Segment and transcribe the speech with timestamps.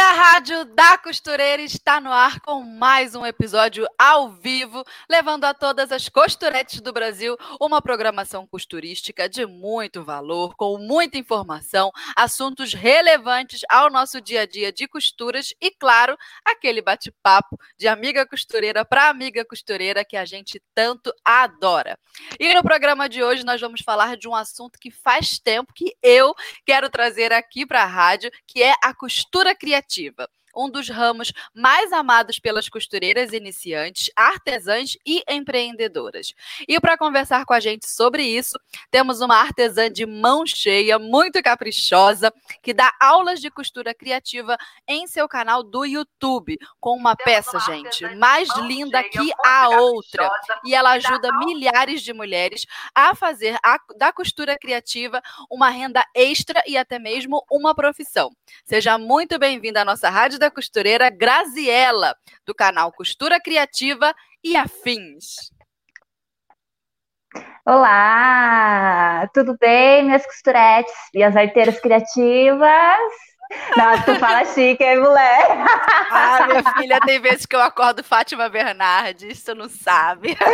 [0.00, 5.52] A Rádio da Costureira está no ar com mais um episódio ao vivo, levando a
[5.52, 12.72] todas as costuretes do Brasil uma programação costurística de muito valor, com muita informação, assuntos
[12.72, 18.86] relevantes ao nosso dia a dia de costuras e, claro, aquele bate-papo de amiga costureira
[18.86, 21.98] para amiga costureira que a gente tanto adora.
[22.38, 25.94] E no programa de hoje nós vamos falar de um assunto que faz tempo que
[26.02, 30.88] eu quero trazer aqui para a rádio, que é a costura criativa criativa um dos
[30.88, 36.34] ramos mais amados pelas costureiras iniciantes, artesãs e empreendedoras.
[36.68, 38.58] E para conversar com a gente sobre isso,
[38.90, 45.06] temos uma artesã de mão cheia, muito caprichosa, que dá aulas de costura criativa em
[45.06, 50.30] seu canal do YouTube, com uma peça, gente, mais linda que a outra.
[50.64, 56.62] E ela ajuda milhares de mulheres a fazer a, da costura criativa uma renda extra
[56.66, 58.30] e até mesmo uma profissão.
[58.64, 65.52] Seja muito bem-vinda à nossa rádio da costureira Graziella, do canal Costura Criativa e Afins.
[67.64, 72.98] Olá, tudo bem, minhas costuretes, minhas arteiras criativas?
[73.76, 75.46] Nossa, tu fala chique, hein, mulher?
[76.10, 80.36] Ah, minha filha, tem vezes que eu acordo Fátima Bernardes, tu não sabe.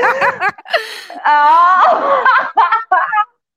[1.29, 2.25] Oh!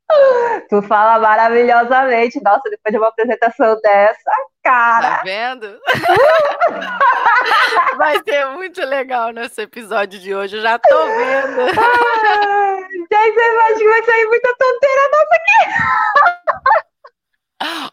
[0.70, 2.42] Tu fala maravilhosamente.
[2.42, 4.32] Nossa, depois de uma apresentação dessa,
[4.70, 5.18] cara.
[5.18, 5.80] Tá vendo?
[7.98, 10.58] Vai ser muito legal nesse episódio de hoje.
[10.58, 11.62] Eu já tô vendo.
[13.12, 15.60] Ai, gente, eu acho que vai sair muita tonteira nossa aqui.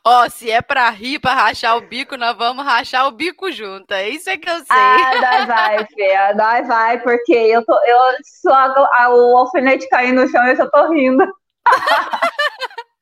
[0.04, 3.50] Ó, oh, se é pra rir, pra rachar o bico, nós vamos rachar o bico
[3.50, 3.92] junto.
[3.92, 4.66] É isso é que eu sei.
[4.70, 6.34] Ah, nós vai, Fê.
[6.34, 7.72] Nós vai, porque eu tô.
[7.84, 8.72] Eu só
[9.10, 11.26] o alfinete caindo no chão e eu já tô rindo.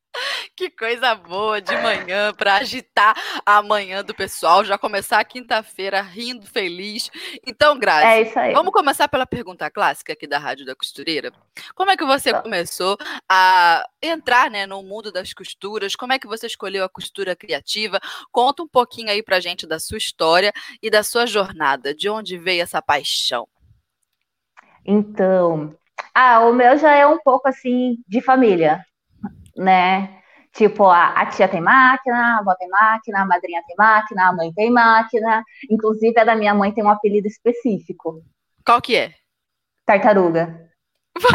[0.57, 3.15] Que coisa boa de manhã para agitar
[3.45, 7.11] a manhã do pessoal, já começar a quinta-feira rindo, feliz.
[7.47, 8.53] Então, Grazi, é isso aí.
[8.53, 11.33] vamos começar pela pergunta clássica aqui da Rádio da Costureira.
[11.75, 12.43] Como é que você tá.
[12.43, 12.97] começou
[13.29, 15.97] a entrar né, no mundo das costuras?
[15.97, 18.01] Como é que você escolheu a costura criativa?
[18.31, 20.53] Conta um pouquinho aí pra gente da sua história
[20.83, 21.95] e da sua jornada.
[21.95, 23.49] De onde veio essa paixão?
[24.87, 25.75] Então,
[26.15, 28.85] ah, o meu já é um pouco assim de família,
[29.57, 30.21] né?
[30.53, 34.33] Tipo, a, a, tia tem máquina, a avó tem máquina, a madrinha tem máquina, a
[34.33, 35.43] mãe tem máquina.
[35.69, 38.23] Inclusive, a da minha mãe tem um apelido específico.
[38.65, 39.13] Qual que é?
[39.85, 40.71] Tartaruga.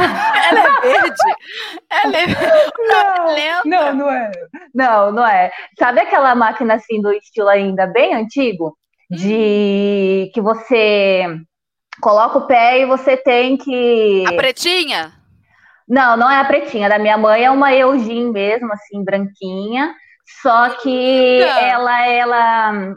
[0.49, 1.15] Ela é verde?
[1.89, 2.25] Ela é...
[2.87, 4.31] Não, não, não é.
[4.73, 5.51] Não, não é.
[5.77, 8.77] Sabe aquela máquina assim do estilo ainda bem antigo?
[9.09, 10.31] De hum.
[10.33, 11.25] que você
[12.01, 14.23] coloca o pé e você tem que.
[14.27, 15.18] A pretinha?
[15.89, 16.87] Não, não é a pretinha.
[16.87, 19.95] Da minha mãe é uma Eugene mesmo, assim, branquinha.
[20.41, 21.57] Só que não.
[21.57, 22.95] ela, ela.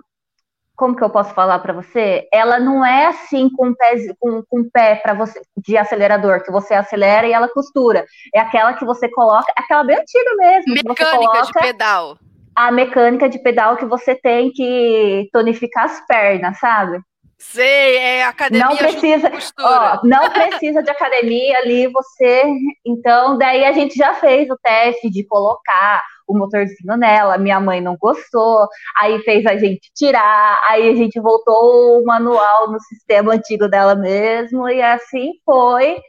[0.76, 2.28] Como que eu posso falar para você?
[2.32, 6.74] Ela não é assim com pé, com, com pé para você de acelerador, que você
[6.74, 8.04] acelera e ela costura.
[8.34, 10.74] É aquela que você coloca, aquela bem antiga mesmo.
[10.74, 12.18] Mecânica de pedal.
[12.54, 17.00] A mecânica de pedal que você tem que tonificar as pernas, sabe?
[17.42, 22.44] Sei, é academia não precisa, ó, não precisa de academia ali, você.
[22.86, 27.36] Então, daí a gente já fez o teste de colocar o motorzinho nela.
[27.36, 32.70] Minha mãe não gostou, aí fez a gente tirar, aí a gente voltou o manual
[32.70, 36.00] no sistema antigo dela mesmo, e assim foi.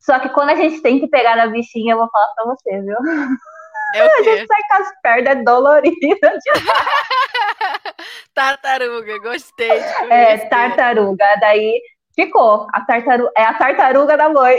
[0.00, 2.80] Só que quando a gente tem que pegar na bichinha, eu vou falar pra você,
[2.80, 2.96] viu?
[3.94, 4.30] É o quê?
[4.30, 6.42] A gente sai com as pernas doloridas.
[8.34, 9.70] tartaruga, gostei.
[10.10, 11.24] é, tartaruga.
[11.40, 11.80] Daí
[12.14, 12.66] ficou.
[12.72, 14.56] A tartaruga, é a tartaruga da mãe.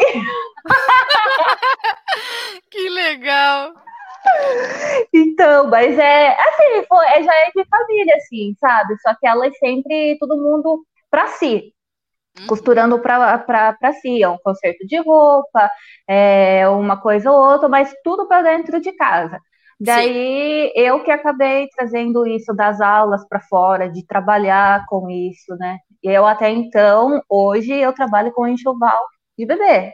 [2.70, 3.74] que legal.
[5.14, 8.96] Então, mas é assim, foi, é, já é de família, assim, sabe?
[9.02, 11.74] Só que ela é sempre todo mundo pra si.
[12.40, 12.48] Uhum.
[12.48, 15.70] Costurando para si, é um conserto de roupa,
[16.08, 19.38] é uma coisa ou outra, mas tudo para dentro de casa.
[19.80, 20.72] Daí Sim.
[20.76, 25.78] eu que acabei trazendo isso das aulas para fora, de trabalhar com isso, né?
[26.04, 29.00] E eu até então, hoje eu trabalho com enxoval
[29.38, 29.92] de bebê.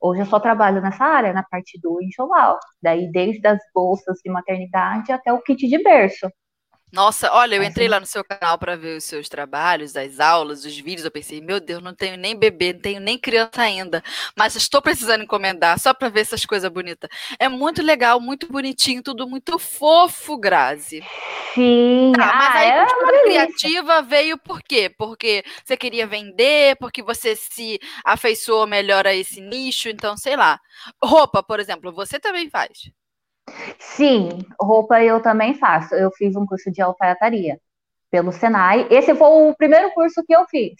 [0.00, 2.58] Hoje eu só trabalho nessa área, na parte do enxoval.
[2.82, 6.28] Daí desde as bolsas de maternidade até o kit de berço.
[6.92, 7.68] Nossa, olha, eu Assim.
[7.70, 11.04] entrei lá no seu canal para ver os seus trabalhos, as aulas, os vídeos.
[11.04, 14.02] Eu pensei, meu Deus, não tenho nem bebê, não tenho nem criança ainda,
[14.36, 17.08] mas estou precisando encomendar só para ver essas coisas bonitas.
[17.38, 21.06] É muito legal, muito bonitinho, tudo muito fofo, Grazi.
[21.54, 23.20] Sim, Tá, mas ah, aí é uma delícia.
[23.22, 24.88] criativa veio por quê?
[24.98, 30.58] Porque você queria vender, porque você se afeiçoou melhor a esse nicho, então, sei lá.
[31.02, 32.90] Roupa, por exemplo, você também faz.
[33.78, 35.94] Sim, roupa eu também faço.
[35.94, 37.58] Eu fiz um curso de alfaiataria
[38.10, 38.86] pelo Senai.
[38.90, 40.74] Esse foi o primeiro curso que eu fiz.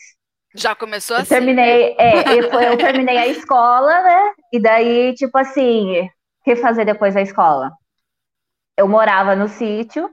[0.55, 1.35] Já começou Eu assim?
[1.35, 4.33] terminei, é, eu, eu terminei a escola, né?
[4.53, 6.11] E daí, tipo assim, o
[6.45, 7.73] que fazer depois da escola?
[8.77, 10.11] Eu morava no sítio,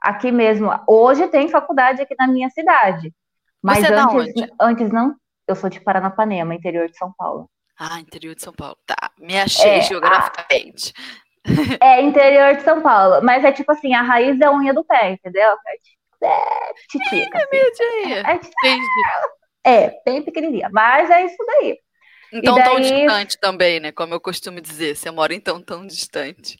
[0.00, 0.70] aqui mesmo.
[0.86, 3.12] Hoje tem faculdade aqui na minha cidade.
[3.62, 5.14] Mas Você é antes, antes não.
[5.46, 7.50] Eu sou de Paranapanema, interior de São Paulo.
[7.78, 8.76] Ah, interior de São Paulo.
[8.86, 10.92] Tá, me achei É, geograficamente.
[11.82, 14.84] É interior de São Paulo, mas é tipo assim, a raiz é a unha do
[14.84, 15.50] pé, entendeu?
[16.22, 17.38] É titica.
[17.38, 17.46] assim.
[17.46, 18.12] Entendi.
[18.14, 18.86] É, Entendi.
[19.64, 21.78] é, bem pequenininha, mas é isso daí.
[22.32, 23.92] Então, tão daí- distante também, né?
[23.92, 26.56] Como eu costumo dizer, você mora então tão distante.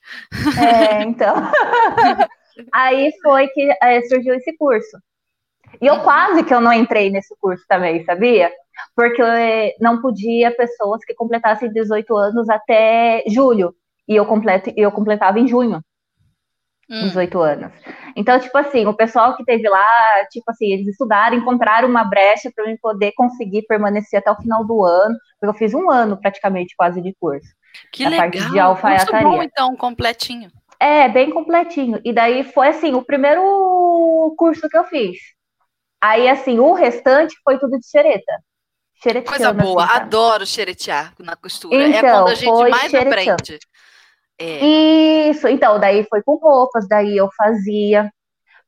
[0.58, 1.34] É, então.
[2.72, 4.98] Aí foi que é, surgiu esse curso.
[5.80, 6.02] E eu Uhum.
[6.02, 8.50] quase que eu não entrei nesse curso também, sabia?
[8.96, 13.74] Porque é, não podia pessoas que completassem 18 anos até julho.
[14.08, 15.82] E eu, completo, eu completava em junho.
[16.90, 17.72] Hum, 18 anos.
[18.16, 19.86] Então, tipo assim, o pessoal que teve lá,
[20.30, 24.66] tipo assim, eles estudaram, encontraram uma brecha para eu poder conseguir permanecer até o final
[24.66, 27.46] do ano, porque eu fiz um ano praticamente quase de curso.
[27.92, 28.30] que legal.
[28.30, 29.28] parte de alfaiataria.
[29.28, 30.50] bom, então, completinho.
[30.80, 32.00] É, bem completinho.
[32.04, 35.18] E daí foi assim, o primeiro curso que eu fiz.
[36.00, 38.32] Aí, assim, o restante foi tudo de xereta.
[39.02, 40.04] Xereteando, Coisa boa, assim, sabe?
[40.06, 41.76] adoro xeretear na costura.
[41.76, 43.32] é Então, quando a gente mais xereteando.
[43.42, 43.58] aprende.
[44.38, 45.28] É.
[45.30, 48.10] Isso, então, daí foi com roupas, daí eu fazia,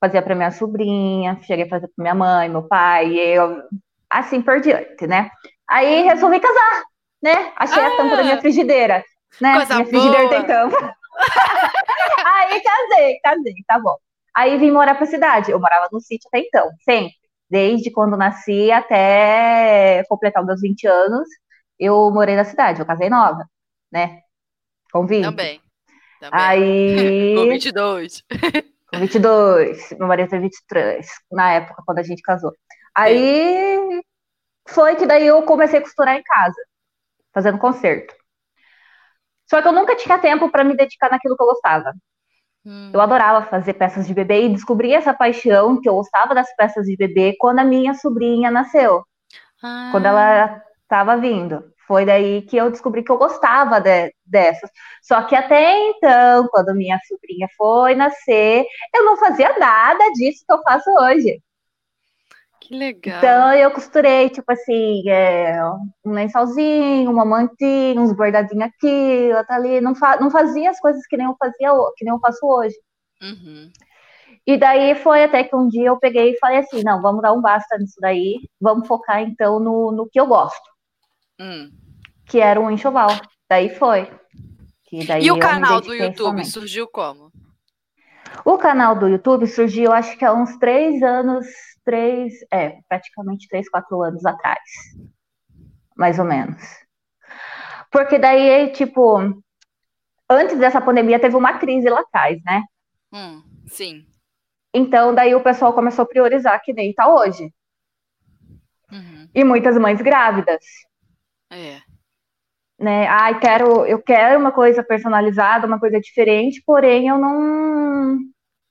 [0.00, 3.62] fazia para minha sobrinha, cheguei a fazer para minha mãe, meu pai, eu,
[4.10, 5.30] assim por diante, né?
[5.68, 6.82] Aí resolvi casar,
[7.22, 7.52] né?
[7.56, 9.04] Achei a tampa da minha frigideira,
[9.40, 9.54] né?
[9.54, 9.74] Ah!
[9.74, 10.30] Minha frigideira boa.
[10.30, 10.94] tem tampa.
[12.26, 13.96] Aí casei, casei, tá bom.
[14.34, 15.50] Aí vim morar pra cidade.
[15.50, 17.14] Eu morava no sítio até então, sempre.
[17.48, 21.28] Desde quando nasci até completar os meus 20 anos,
[21.78, 22.80] eu morei na cidade.
[22.80, 23.44] Eu casei nova,
[23.92, 24.20] né?
[24.92, 25.24] Com 20.
[25.24, 25.60] Também.
[26.20, 26.40] Também.
[26.40, 28.22] Aí, Com 22.
[28.92, 32.52] com 22, meu marido tem 23, na época, quando a gente casou.
[32.94, 34.02] Aí,
[34.68, 36.56] foi que daí eu comecei a costurar em casa,
[37.32, 38.14] fazendo concerto.
[39.48, 41.92] Só que eu nunca tinha tempo para me dedicar naquilo que eu gostava.
[42.64, 42.90] Hum.
[42.92, 46.84] Eu adorava fazer peças de bebê e descobri essa paixão que eu gostava das peças
[46.86, 49.02] de bebê quando a minha sobrinha nasceu,
[49.90, 51.64] quando Ah, ela estava vindo.
[51.90, 54.70] Foi daí que eu descobri que eu gostava de- dessas.
[55.02, 58.64] Só que até então, quando minha sobrinha foi nascer,
[58.94, 61.42] eu não fazia nada disso que eu faço hoje.
[62.60, 63.18] Que legal.
[63.18, 65.60] Então eu costurei, tipo assim, é,
[66.04, 69.80] um lençolzinho, uma mantinha, uns bordadinhos aqui, outra ali.
[69.80, 72.76] Não, fa- não fazia as coisas que nem eu fazia, que nem eu faço hoje.
[73.20, 73.68] Uhum.
[74.46, 77.32] E daí foi até que um dia eu peguei e falei assim, não, vamos dar
[77.32, 80.70] um basta nisso daí, vamos focar então no, no que eu gosto,
[81.40, 81.70] Hum.
[82.30, 83.10] Que era um enxoval.
[83.48, 84.08] Daí foi.
[85.06, 87.32] Daí E o canal do YouTube surgiu como?
[88.44, 91.46] O canal do YouTube surgiu, acho que há uns três anos,
[91.84, 94.60] três, é, praticamente três, quatro anos atrás.
[95.96, 96.62] Mais ou menos.
[97.90, 99.18] Porque daí, tipo,
[100.28, 102.62] antes dessa pandemia teve uma crise lá atrás, né?
[103.12, 104.06] Hum, sim.
[104.72, 107.52] Então, daí o pessoal começou a priorizar que nem tá hoje.
[108.92, 109.28] Uhum.
[109.34, 110.64] E muitas mães grávidas,
[111.50, 111.89] É.
[112.80, 113.06] né?
[113.06, 118.16] Ai, quero, eu quero uma coisa personalizada, uma coisa diferente, porém eu não,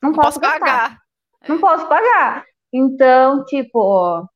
[0.02, 0.98] não, Não posso, pagar.
[1.48, 2.44] Não posso pagar.
[2.74, 4.28] Então, tipo,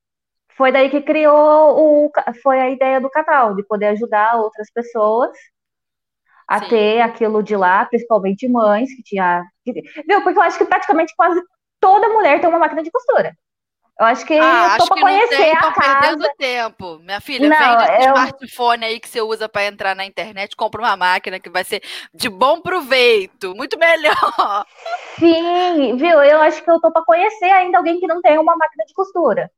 [0.56, 2.12] foi daí que criou o,
[2.44, 5.32] foi a ideia do canal, de poder ajudar outras pessoas
[6.48, 6.70] a Sim.
[6.70, 10.22] ter aquilo de lá, principalmente mães que tinha, viu?
[10.24, 11.42] Porque eu acho que praticamente quase
[11.80, 13.36] toda mulher tem uma máquina de costura.
[14.00, 15.82] Eu acho que Ah, eu tô acho pra que não conhecer tem, a casa.
[15.82, 17.00] perdendo tempo.
[17.00, 20.56] Minha filha, Não, vende esse eu- smartphone aí que você usa para entrar na internet,
[20.56, 21.82] compra uma máquina que vai ser
[22.14, 24.66] de bom proveito, muito melhor.
[25.20, 26.24] Sim, viu?
[26.24, 28.94] Eu acho que eu tô pra conhecer ainda alguém que não tem uma máquina de
[28.94, 29.50] costura.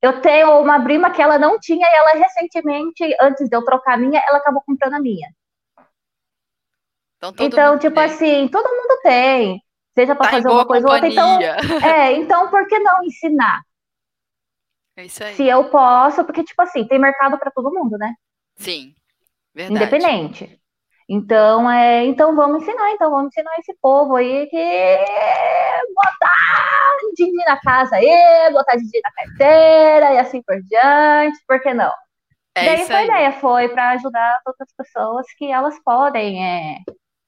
[0.00, 3.94] Eu tenho uma prima que ela não tinha e ela recentemente, antes de eu trocar
[3.94, 5.28] a minha, ela acabou comprando a minha.
[7.18, 8.04] Então, Então, tipo tem.
[8.04, 9.62] assim, todo mundo tem.
[9.94, 11.08] Seja pra tá fazer uma coisa ou outra.
[11.08, 11.56] Então, companhia.
[11.84, 13.62] é, então por que não ensinar?
[14.96, 15.34] É isso aí.
[15.34, 18.14] Se eu posso, porque, tipo assim, tem mercado pra todo mundo, né?
[18.56, 18.94] Sim,
[19.54, 19.84] verdade.
[19.84, 20.60] Independente.
[21.08, 24.98] Então, é, então vamos ensinar, então vamos ensinar esse povo aí que
[25.94, 31.74] botar din na casa aí, botar din na carteira e assim por diante, por que
[31.74, 31.92] não?
[32.54, 36.78] É Daí foi a ideia, foi para ajudar outras pessoas que elas podem é,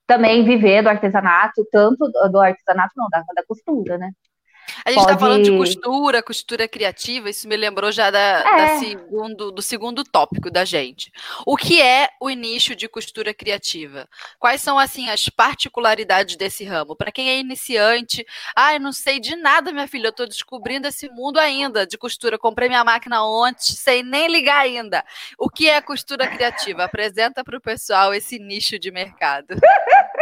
[0.06, 4.10] também viver do artesanato, tanto do artesanato, não, da, da costura, né?
[4.84, 8.56] A gente está falando de costura, costura criativa, isso me lembrou já da, é.
[8.56, 11.12] da segundo, do segundo tópico da gente.
[11.46, 14.08] O que é o nicho de costura criativa?
[14.38, 16.96] Quais são, assim, as particularidades desse ramo?
[16.96, 20.88] Para quem é iniciante, ah, eu não sei de nada, minha filha, eu estou descobrindo
[20.88, 22.38] esse mundo ainda de costura.
[22.38, 25.04] Comprei minha máquina ontem, sem nem ligar ainda.
[25.38, 26.84] O que é costura criativa?
[26.84, 29.54] Apresenta para o pessoal esse nicho de mercado.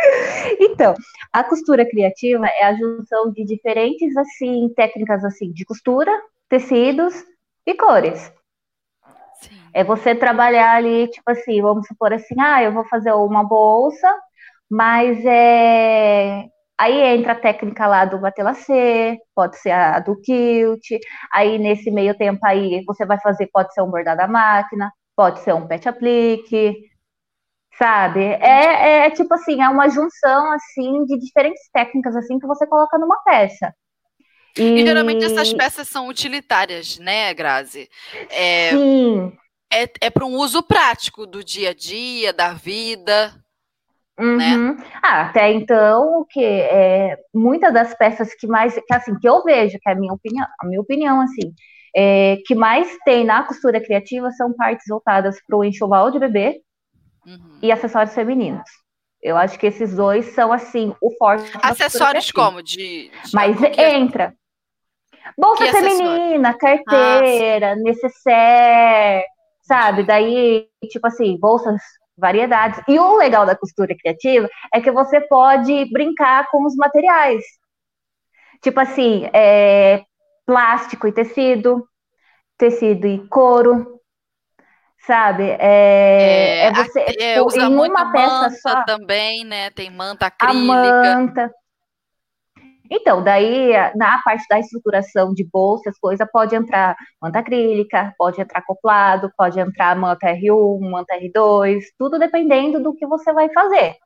[0.61, 0.95] então,
[1.33, 6.11] a costura criativa é a junção de diferentes, assim, técnicas assim de costura,
[6.49, 7.15] tecidos
[7.67, 8.33] e cores.
[9.41, 9.59] Sim.
[9.73, 14.09] É você trabalhar ali, tipo assim, vamos supor assim, ah, eu vou fazer uma bolsa,
[14.71, 16.49] mas é
[16.83, 20.83] Aí entra a técnica lá do batelacê, pode ser a do quilt.
[21.33, 25.39] Aí nesse meio tempo aí você vai fazer, pode ser um bordado à máquina, pode
[25.41, 26.75] ser um pet aplique,
[27.83, 28.21] sabe?
[28.21, 32.97] É, é tipo assim, é uma junção assim de diferentes técnicas assim que você coloca
[32.97, 33.75] numa peça.
[34.57, 34.63] E...
[34.63, 37.89] e, geralmente essas peças são utilitárias, né, Grazi?
[38.31, 39.33] É, Sim.
[39.73, 43.35] É, é para um uso prático do dia a dia, da vida.
[44.17, 44.55] Né?
[44.55, 44.75] Uhum.
[44.77, 44.85] Né?
[45.03, 49.43] Ah, até então, o que é, muitas das peças que mais, que assim, que eu
[49.43, 51.53] vejo, que é a minha opinião, a minha opinião, assim,
[51.97, 56.61] é, que mais tem na costura criativa são partes voltadas para o enxoval de bebê
[57.27, 57.59] uhum.
[57.63, 58.69] e acessórios femininos.
[59.21, 61.51] Eu acho que esses dois são assim o forte.
[61.63, 64.35] Acessórios como de, de Mas entra
[65.37, 69.25] Bolsa que feminina, ah, carteira, ah, necessaire,
[69.63, 70.03] sabe?
[70.03, 71.81] Daí, tipo assim, bolsas,
[72.17, 72.81] variedades.
[72.89, 77.43] E o legal da costura criativa é que você pode brincar com os materiais.
[78.63, 80.05] Tipo assim, é,
[80.47, 81.87] plástico e tecido,
[82.59, 84.01] tecido e couro,
[85.07, 85.45] sabe?
[85.59, 89.71] É, é, é você é, usa em uma peça só também, né?
[89.71, 90.57] Tem manta acrílica.
[90.57, 91.51] A manta.
[92.95, 98.59] Então, daí, na parte da estruturação de bolsas, coisa pode entrar manta acrílica, pode entrar
[98.59, 103.97] acoplado, pode entrar manta R1, manta R2, tudo dependendo do que você vai fazer.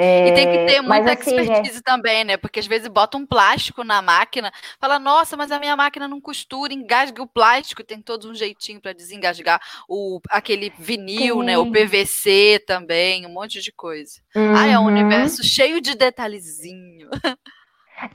[0.00, 1.82] É, e tem que ter muita assim, é expertise é...
[1.82, 2.36] também, né?
[2.36, 6.20] Porque às vezes bota um plástico na máquina, fala, nossa, mas a minha máquina não
[6.20, 11.46] costura, engasga o plástico, tem todo um jeitinho para desengasgar o, aquele vinil, Sim.
[11.46, 11.58] né?
[11.58, 14.20] O PVC também, um monte de coisa.
[14.36, 14.54] Uhum.
[14.54, 17.08] Ah, é um universo cheio de detalhezinho.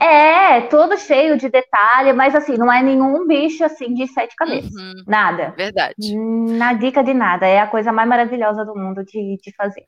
[0.00, 4.72] É, todo cheio de detalhe, mas assim, não é nenhum bicho assim de sete cabeças.
[4.74, 5.52] Uhum, nada.
[5.54, 6.16] Verdade.
[6.16, 7.46] Na dica de nada.
[7.46, 9.84] É a coisa mais maravilhosa do mundo de, de fazer.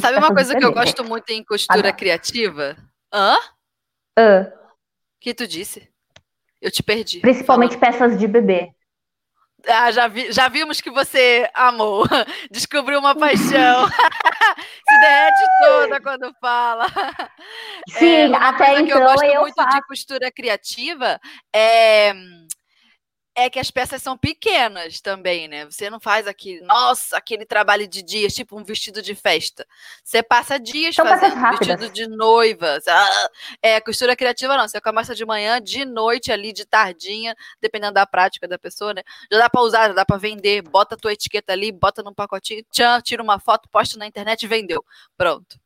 [0.00, 2.76] Sabe uma coisa que eu gosto muito em costura criativa?
[3.12, 3.36] Hã?
[4.18, 5.88] O que tu disse?
[6.60, 7.20] Eu te perdi.
[7.20, 8.72] Principalmente peças de bebê.
[9.66, 12.04] Ah, já, vi, já vimos que você amou,
[12.50, 16.86] descobriu uma paixão, se derrete toda quando fala.
[17.88, 19.76] Sim, é, até então eu gosto eu muito faço...
[19.76, 21.20] de costura criativa
[21.54, 22.14] é
[23.38, 25.64] é que as peças são pequenas também, né?
[25.64, 29.64] Você não faz aquele, nossa, aquele trabalho de dias, tipo um vestido de festa.
[30.02, 32.78] Você passa dias são fazendo vestido de noiva.
[32.88, 33.30] Ah,
[33.62, 34.66] é, costura criativa não.
[34.66, 39.02] Você começa de manhã, de noite ali, de tardinha, dependendo da prática da pessoa, né?
[39.30, 40.62] Já dá para usar, já dá para vender.
[40.62, 44.42] Bota a tua etiqueta ali, bota num pacotinho, tchan, tira uma foto, posta na internet
[44.42, 44.84] e vendeu.
[45.16, 45.58] Pronto.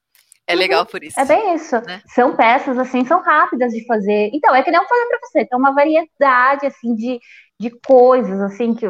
[0.47, 0.87] É legal uhum.
[0.87, 1.19] por isso.
[1.19, 1.81] É bem isso.
[1.83, 2.03] Né?
[2.07, 4.31] São peças, assim, são rápidas de fazer.
[4.35, 7.21] Então, é que nem eu falei pra você, tem uma variedade, assim, de,
[7.63, 8.87] de coisas, assim, que,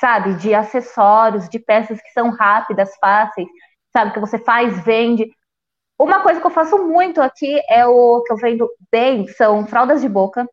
[0.00, 3.46] sabe, de acessórios, de peças que são rápidas, fáceis,
[3.92, 5.30] sabe, que você faz, vende.
[5.96, 10.00] Uma coisa que eu faço muito aqui é o que eu vendo bem, são fraldas
[10.00, 10.44] de boca.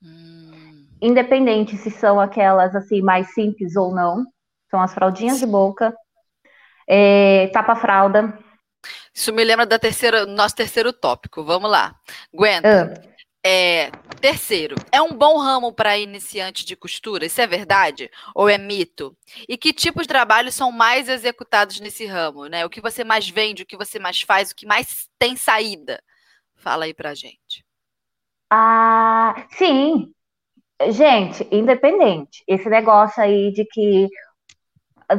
[0.00, 0.86] Hum.
[1.02, 4.24] Independente se são aquelas, assim, mais simples ou não.
[4.70, 5.94] São as fraldinhas de boca.
[6.88, 8.38] É, tapa-fralda.
[9.12, 11.42] Isso me lembra da terceira, nosso terceiro tópico.
[11.42, 11.96] Vamos lá.
[12.32, 13.02] Aguenta.
[13.04, 13.15] Ah.
[13.48, 17.26] É, terceiro, é um bom ramo para iniciante de costura?
[17.26, 19.16] Isso é verdade ou é mito?
[19.48, 22.46] E que tipos de trabalhos são mais executados nesse ramo?
[22.46, 22.66] Né?
[22.66, 26.02] O que você mais vende, o que você mais faz, o que mais tem saída?
[26.56, 27.64] Fala aí pra gente.
[28.50, 30.12] Ah, sim.
[30.88, 32.42] Gente, independente.
[32.48, 34.08] Esse negócio aí de que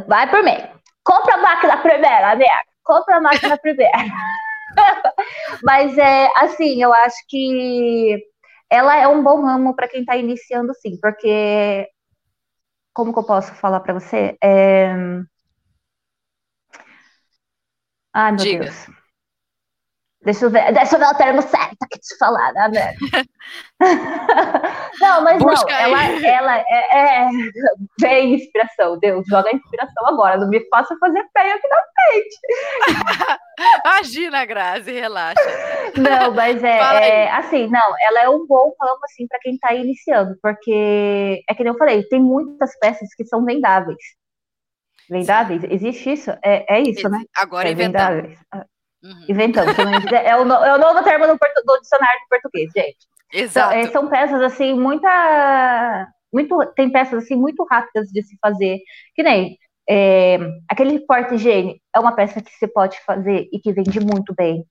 [0.05, 0.57] vai por mim.
[1.01, 2.61] Compra a máquina primeiro, amiga.
[2.83, 3.93] Compra a máquina primeiro.
[5.63, 8.17] Mas é assim, eu acho que
[8.69, 11.87] ela é um bom ramo para quem está iniciando, sim, porque
[12.93, 14.37] como que eu posso falar para você?
[14.43, 14.91] É...
[18.13, 18.63] Ai, meu Diga.
[18.65, 18.87] Deus.
[20.23, 22.93] Deixa eu ver, deixa eu ver o termo certo aqui te falar, né?
[24.99, 27.29] não, mas Busca não, ela, ela é, é,
[27.99, 33.39] vem inspiração, Deus, joga inspiração agora, não me faça fazer feio aqui na frente.
[33.85, 35.41] Imagina, Grazi, relaxa.
[35.97, 39.73] Não, mas é, é, assim, não, ela é um bom ramo, assim, para quem tá
[39.73, 43.97] iniciando, porque, é que nem eu falei, tem muitas peças que são vendáveis.
[45.09, 45.61] Vendáveis?
[45.61, 45.67] Sim.
[45.71, 46.31] Existe isso?
[46.43, 47.21] É, é isso, né?
[47.35, 48.37] Agora é vendáveis.
[48.53, 48.65] Ah,
[49.03, 49.25] Uhum.
[49.29, 49.69] Inventando.
[50.15, 52.97] é, o, é o novo termo do, do dicionário de português, gente.
[53.33, 53.75] Exato.
[53.75, 56.07] Então, é, são peças assim, muita.
[56.33, 58.79] Muito, tem peças assim muito rápidas de se fazer.
[59.15, 59.57] Que nem
[59.89, 60.37] é,
[60.69, 64.65] aquele porta-higiene é uma peça que você pode fazer e que vende muito bem.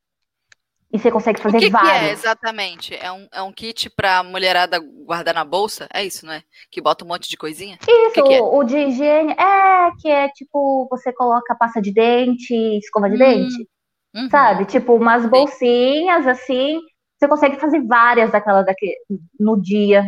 [0.93, 1.93] E você consegue fazer o que vários.
[1.93, 2.95] Que é exatamente?
[2.95, 5.89] É um, é um kit para mulherada guardar na bolsa?
[5.93, 6.43] É isso, né?
[6.71, 7.79] Que bota um monte de coisinha?
[7.87, 8.41] Isso, que que é?
[8.41, 13.19] o de higiene é que é tipo, você coloca pasta de dente, escova de hum.
[13.19, 13.69] dente.
[14.15, 14.31] Uhum.
[14.31, 14.65] Sabe?
[14.67, 16.81] Tipo, umas bolsinhas assim.
[17.19, 18.95] Você consegue fazer várias daquelas daqui
[19.39, 20.05] no dia.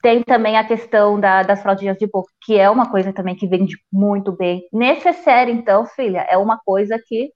[0.00, 3.46] Tem também a questão da, das fraldinhas de boca, que é uma coisa também que
[3.46, 4.68] vende muito bem.
[4.72, 7.32] Necessário, então, filha, é uma coisa que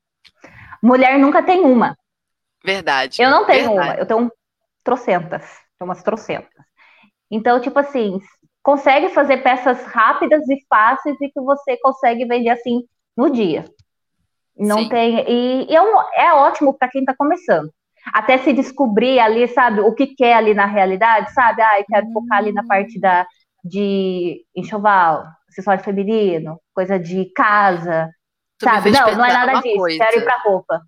[0.83, 1.97] mulher nunca tem uma.
[2.65, 3.21] Verdade.
[3.21, 3.89] Eu não tenho verdade.
[3.89, 4.33] uma, eu tenho
[4.85, 5.43] trocentas.
[5.79, 6.65] Tenho umas trocentas.
[7.31, 8.21] Então, tipo assim,
[8.63, 12.83] consegue fazer peças rápidas e fáceis e que você consegue vender assim
[13.17, 13.65] no dia.
[14.57, 14.89] Não Sim.
[14.89, 15.25] tem.
[15.29, 17.73] E, e é, um, é ótimo para quem está começando.
[18.12, 21.62] Até se descobrir ali, sabe, o que quer ali na realidade, sabe?
[21.62, 23.26] Ah, eu quero focar ali na parte da,
[23.64, 28.11] de enxoval, acessório feminino, coisa de casa,
[28.59, 28.90] tu sabe?
[28.90, 29.76] Não, não é nada disso.
[29.76, 29.99] Coisa.
[29.99, 30.81] Quero ir para roupa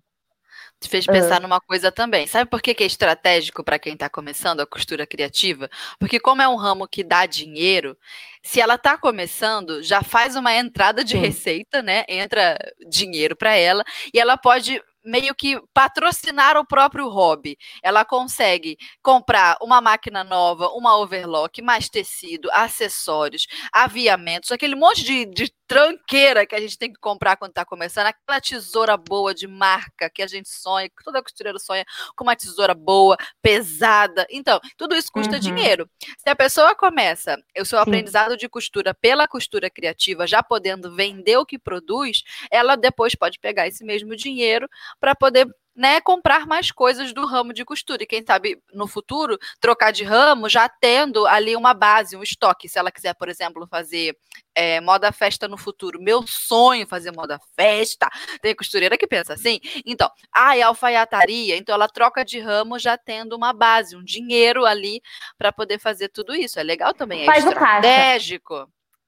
[0.83, 1.43] te fez pensar uhum.
[1.43, 2.27] numa coisa também.
[2.27, 5.69] Sabe por que, que é estratégico para quem está começando a costura criativa?
[5.97, 7.97] Porque como é um ramo que dá dinheiro,
[8.43, 11.19] se ela está começando, já faz uma entrada de Sim.
[11.19, 12.03] receita, né?
[12.07, 12.57] Entra
[12.89, 17.57] dinheiro para ela e ela pode meio que patrocinar o próprio hobby.
[17.81, 25.25] Ela consegue comprar uma máquina nova, uma overlock, mais tecido, acessórios, aviamentos, aquele monte de,
[25.25, 29.47] de tranqueira que a gente tem que comprar quando está começando, aquela tesoura boa de
[29.47, 34.25] marca que a gente sonha, que toda costureira sonha com uma tesoura boa, pesada.
[34.29, 35.39] Então, tudo isso custa uhum.
[35.39, 35.89] dinheiro.
[36.17, 37.83] Se a pessoa começa o seu Sim.
[37.83, 43.39] aprendizado de costura pela costura criativa, já podendo vender o que produz, ela depois pode
[43.39, 48.03] pegar esse mesmo dinheiro para poder né, comprar mais coisas do ramo de costura.
[48.03, 52.69] E quem sabe no futuro trocar de ramo já tendo ali uma base, um estoque.
[52.69, 54.15] Se ela quiser, por exemplo, fazer
[54.55, 58.09] é, moda festa no futuro, meu sonho fazer moda festa.
[58.41, 59.59] Tem costureira que pensa assim.
[59.85, 61.57] Então, ah, é alfaiataria.
[61.57, 65.01] Então ela troca de ramo já tendo uma base, um dinheiro ali
[65.37, 66.59] para poder fazer tudo isso.
[66.59, 68.55] É legal também, é Faz estratégico.
[68.55, 68.67] O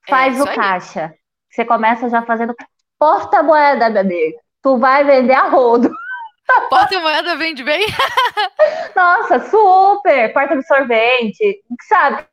[0.09, 1.13] Faz é, o caixa.
[1.49, 2.53] Você começa já fazendo
[2.97, 4.39] porta-moeda, meu amigo.
[4.61, 5.89] Tu vai vender a rodo.
[6.69, 7.85] Porta-moeda vende bem?
[8.95, 10.31] Nossa, super!
[10.33, 12.25] Porta-absorvente, sabe?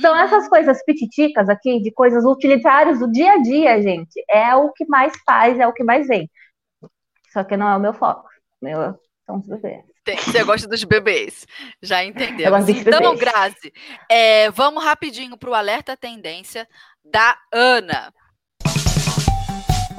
[0.00, 0.20] São uhum.
[0.20, 4.24] essas coisas pititicas aqui, de coisas utilitárias do dia a dia, gente.
[4.30, 6.30] É o que mais faz, é o que mais vem.
[7.32, 8.28] Só que não é o meu foco.
[8.60, 9.84] Meu, são os bebês.
[10.24, 11.46] Você gosta dos bebês,
[11.82, 12.66] já entendemos.
[12.68, 13.72] Então, Grazi,
[14.10, 16.66] é, vamos rapidinho para o alerta tendência
[17.04, 18.12] da Ana.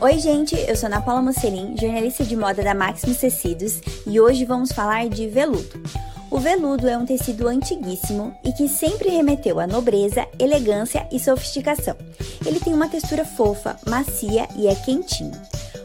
[0.02, 4.46] Oi, gente, eu sou Ana Paula Mocelin, jornalista de moda da Maximus Tecidos, e hoje
[4.46, 5.84] vamos falar de veludo.
[6.32, 11.98] O veludo é um tecido antiguíssimo e que sempre remeteu à nobreza, elegância e sofisticação.
[12.46, 15.34] Ele tem uma textura fofa, macia e é quentinho.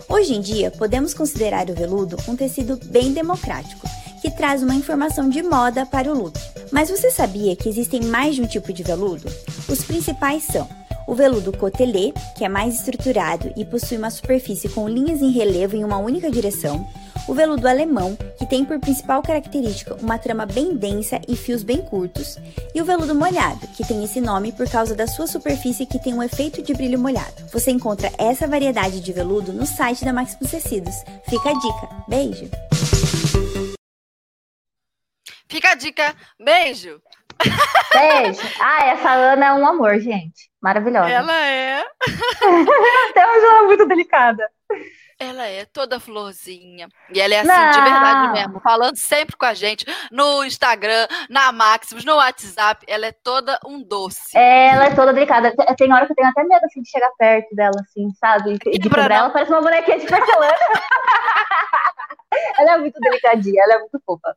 [0.08, 3.88] Hoje em dia, podemos considerar o veludo um tecido bem democrático,
[4.22, 6.38] que traz uma informação de moda para o look.
[6.70, 9.28] Mas você sabia que existem mais de um tipo de veludo?
[9.68, 10.68] Os principais são
[11.06, 15.76] o veludo cotelê, que é mais estruturado e possui uma superfície com linhas em relevo
[15.76, 16.86] em uma única direção.
[17.26, 21.80] O veludo alemão, que tem por principal característica uma trama bem densa e fios bem
[21.80, 22.36] curtos.
[22.74, 26.12] E o veludo molhado, que tem esse nome por causa da sua superfície que tem
[26.12, 27.46] um efeito de brilho molhado.
[27.50, 30.94] Você encontra essa variedade de veludo no site da Maximus Tecidos.
[31.28, 31.88] Fica a dica.
[32.08, 32.50] Beijo!
[35.48, 36.14] Fica a dica.
[36.38, 37.00] Beijo!
[37.92, 38.40] Beijo.
[38.60, 40.50] Ah, essa Ana é um amor, gente.
[40.64, 41.10] Maravilhosa.
[41.10, 41.84] Ela é.
[43.10, 44.50] Até hoje ela é muito delicada.
[45.20, 46.88] Ela é toda florzinha.
[47.12, 47.70] E ela é assim, Não.
[47.70, 48.60] de verdade mesmo.
[48.60, 49.84] Falando sempre com a gente.
[50.10, 52.82] No Instagram, na Maximus, no WhatsApp.
[52.88, 54.34] Ela é toda um doce.
[54.34, 55.54] Ela é toda delicada.
[55.76, 58.54] Tem hora que eu tenho até medo assim, de chegar perto dela, assim, sabe?
[58.54, 59.28] De quebrar ela.
[59.28, 60.56] Parece uma bonequinha de porcelana.
[62.58, 63.62] ela é muito delicadinha.
[63.64, 64.34] Ela é muito fofa.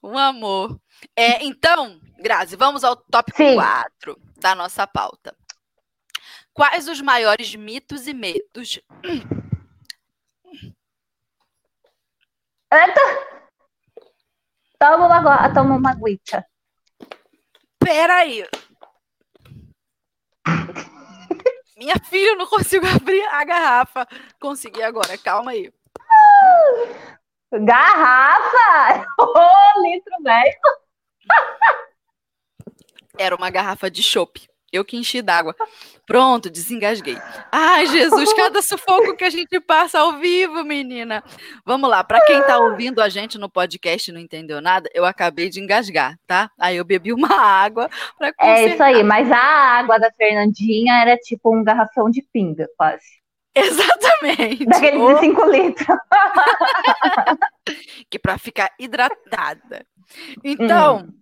[0.00, 0.78] Um amor.
[1.16, 3.56] É, então, Grazi, vamos ao tópico Sim.
[3.56, 5.34] 4 da nossa pauta.
[6.60, 8.78] Quais os maiores mitos e medos?
[14.78, 16.46] Toma uma, toma uma aguita.
[17.78, 18.46] Peraí.
[21.78, 24.06] Minha filha, eu não consigo abrir a garrafa.
[24.38, 25.72] Consegui agora, calma aí.
[27.52, 29.06] Garrafa?
[29.18, 30.60] Ô, oh, litro velho.
[33.16, 34.46] Era uma garrafa de chopp.
[34.72, 35.54] Eu que enchi d'água.
[36.06, 37.16] Pronto, desengasguei.
[37.50, 41.22] Ai, Jesus, cada sufoco que a gente passa ao vivo, menina.
[41.64, 45.04] Vamos lá, para quem tá ouvindo a gente no podcast e não entendeu nada, eu
[45.04, 46.50] acabei de engasgar, tá?
[46.58, 51.16] Aí eu bebi uma água para É isso aí, mas a água da Fernandinha era
[51.16, 53.20] tipo um garrafão de pinga, quase.
[53.54, 54.64] Exatamente.
[54.66, 55.98] Daqueles de 5 litros.
[58.08, 59.84] que para ficar hidratada.
[60.44, 61.20] Então, hum.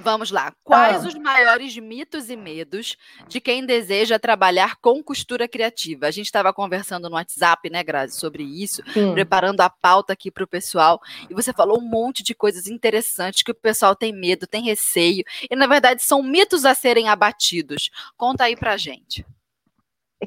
[0.00, 0.52] Vamos lá.
[0.62, 1.08] Quais ah.
[1.08, 6.06] os maiores mitos e medos de quem deseja trabalhar com costura criativa?
[6.06, 9.12] A gente estava conversando no WhatsApp, né, Grazi, sobre isso, Sim.
[9.12, 11.00] preparando a pauta aqui para o pessoal.
[11.28, 15.24] E você falou um monte de coisas interessantes que o pessoal tem medo, tem receio.
[15.50, 17.90] E, na verdade, são mitos a serem abatidos.
[18.16, 19.26] Conta aí pra gente.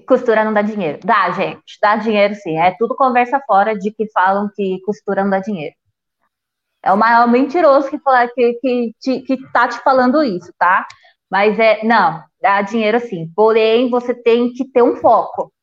[0.08, 1.00] Costura não dá dinheiro.
[1.04, 1.78] Dá, gente.
[1.82, 2.58] Dá dinheiro sim.
[2.58, 5.76] É tudo conversa fora de que falam que costura não dá dinheiro.
[6.84, 10.86] É o maior mentiroso que, fala, que, que, te, que tá te falando isso, tá?
[11.30, 13.32] Mas é, não, dá dinheiro sim.
[13.36, 15.54] Porém, você tem que ter um foco,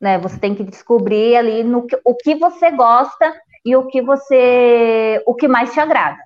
[0.00, 0.18] né?
[0.18, 5.22] Você tem que descobrir ali no que, o que você gosta e o que você,
[5.26, 6.18] o que mais te agrada.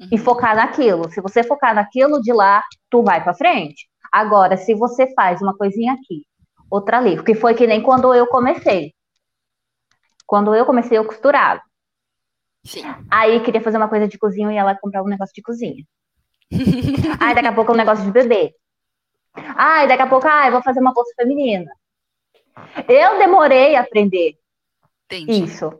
[0.00, 0.08] Uhum.
[0.12, 1.10] E focar naquilo.
[1.10, 3.88] Se você focar naquilo de lá, tu vai para frente.
[4.12, 6.22] Agora, se você faz uma coisinha aqui,
[6.70, 8.94] outra ali, que foi que nem quando eu comecei.
[10.26, 11.60] Quando eu comecei, eu costurava.
[12.68, 12.82] Sim.
[13.10, 15.82] Aí queria fazer uma coisa de cozinha e ela comprar um negócio de cozinha.
[17.18, 18.54] Aí daqui a pouco um negócio de bebê.
[19.56, 21.70] Ai, daqui a pouco, ah, eu vou fazer uma bolsa feminina.
[22.86, 24.34] Eu demorei a aprender
[25.10, 25.44] Entendi.
[25.44, 25.72] isso.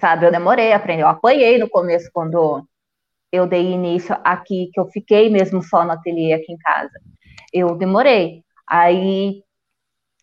[0.00, 1.02] Sabe, eu demorei a aprender.
[1.02, 2.66] Eu apanhei no começo quando
[3.30, 6.98] eu dei início aqui, que eu fiquei mesmo só no ateliê aqui em casa.
[7.52, 8.42] Eu demorei.
[8.66, 9.42] Aí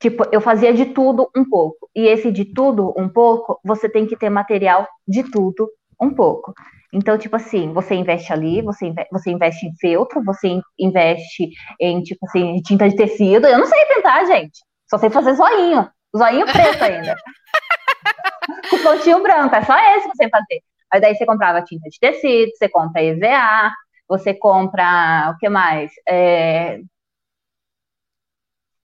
[0.02, 1.88] Tipo, eu fazia de tudo um pouco.
[1.96, 5.70] E esse de tudo um pouco, você tem que ter material de tudo
[6.02, 6.54] um pouco.
[6.92, 12.02] Então, tipo assim, você investe ali, você, investe, você investe em feltro, você investe em,
[12.02, 13.46] tipo assim, tinta de tecido.
[13.46, 14.60] Eu não sei pintar, gente.
[14.90, 15.88] Só sei fazer zoinho.
[16.18, 17.16] Zoinho preto ainda.
[18.72, 19.56] Com pontinho branco.
[19.56, 20.62] É só esse que você fazer.
[20.92, 23.72] Aí daí você comprava tinta de tecido, você compra EVA,
[24.10, 25.92] você compra o que mais?
[26.10, 26.80] É,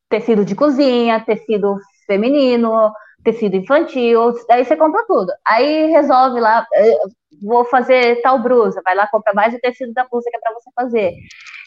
[0.10, 2.92] tecido de cozinha, tecido feminino,
[3.24, 5.32] tecido infantil, aí você compra tudo.
[5.46, 6.98] Aí resolve lá, eh,
[7.42, 10.54] vou fazer tal blusa, vai lá, compra mais o tecido da blusa que é para
[10.54, 11.14] você fazer.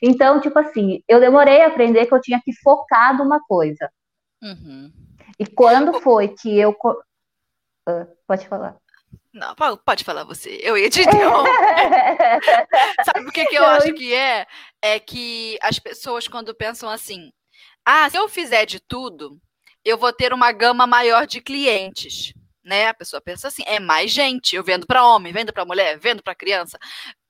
[0.03, 3.91] Então, tipo assim, eu demorei a aprender que eu tinha que focar numa coisa.
[4.43, 4.91] Uhum.
[5.39, 6.71] E quando foi que eu.
[6.71, 8.77] Uh, pode falar.
[9.33, 10.59] Não, pode falar você.
[10.63, 11.05] Eu ia te.
[13.05, 14.47] Sabe o que, que eu acho que é?
[14.83, 17.31] É que as pessoas, quando pensam assim,
[17.85, 19.41] ah, se eu fizer de tudo,
[19.85, 22.33] eu vou ter uma gama maior de clientes.
[22.63, 22.89] Né?
[22.89, 24.55] A pessoa pensa assim: é mais gente.
[24.55, 26.79] Eu vendo para homem, vendo para mulher, vendo para criança,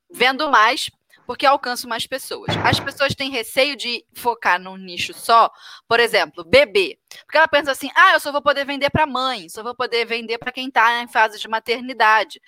[0.09, 0.89] vendo mais
[1.25, 2.49] porque alcanço mais pessoas.
[2.63, 5.49] As pessoas têm receio de focar num nicho só,
[5.87, 6.99] por exemplo, bebê.
[7.25, 10.05] Porque ela pensa assim: ah, eu só vou poder vender para mãe, só vou poder
[10.05, 12.41] vender para quem está em fase de maternidade.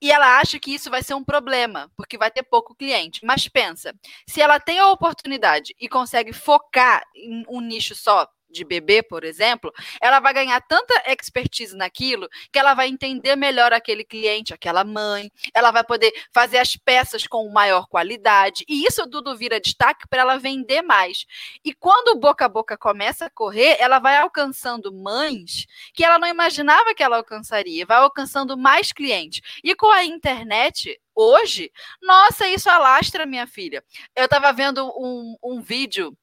[0.00, 3.24] E ela acha que isso vai ser um problema, porque vai ter pouco cliente.
[3.24, 3.94] Mas pensa,
[4.28, 9.24] se ela tem a oportunidade e consegue focar em um nicho só, de bebê, por
[9.24, 14.84] exemplo, ela vai ganhar tanta expertise naquilo que ela vai entender melhor aquele cliente, aquela
[14.84, 20.06] mãe, ela vai poder fazer as peças com maior qualidade, e isso tudo vira destaque
[20.08, 21.26] para ela vender mais.
[21.64, 26.18] E quando o boca a boca começa a correr, ela vai alcançando mães que ela
[26.18, 29.40] não imaginava que ela alcançaria, vai alcançando mais clientes.
[29.62, 31.70] E com a internet, hoje,
[32.02, 33.82] nossa, isso alastra, minha filha.
[34.14, 36.16] Eu estava vendo um, um vídeo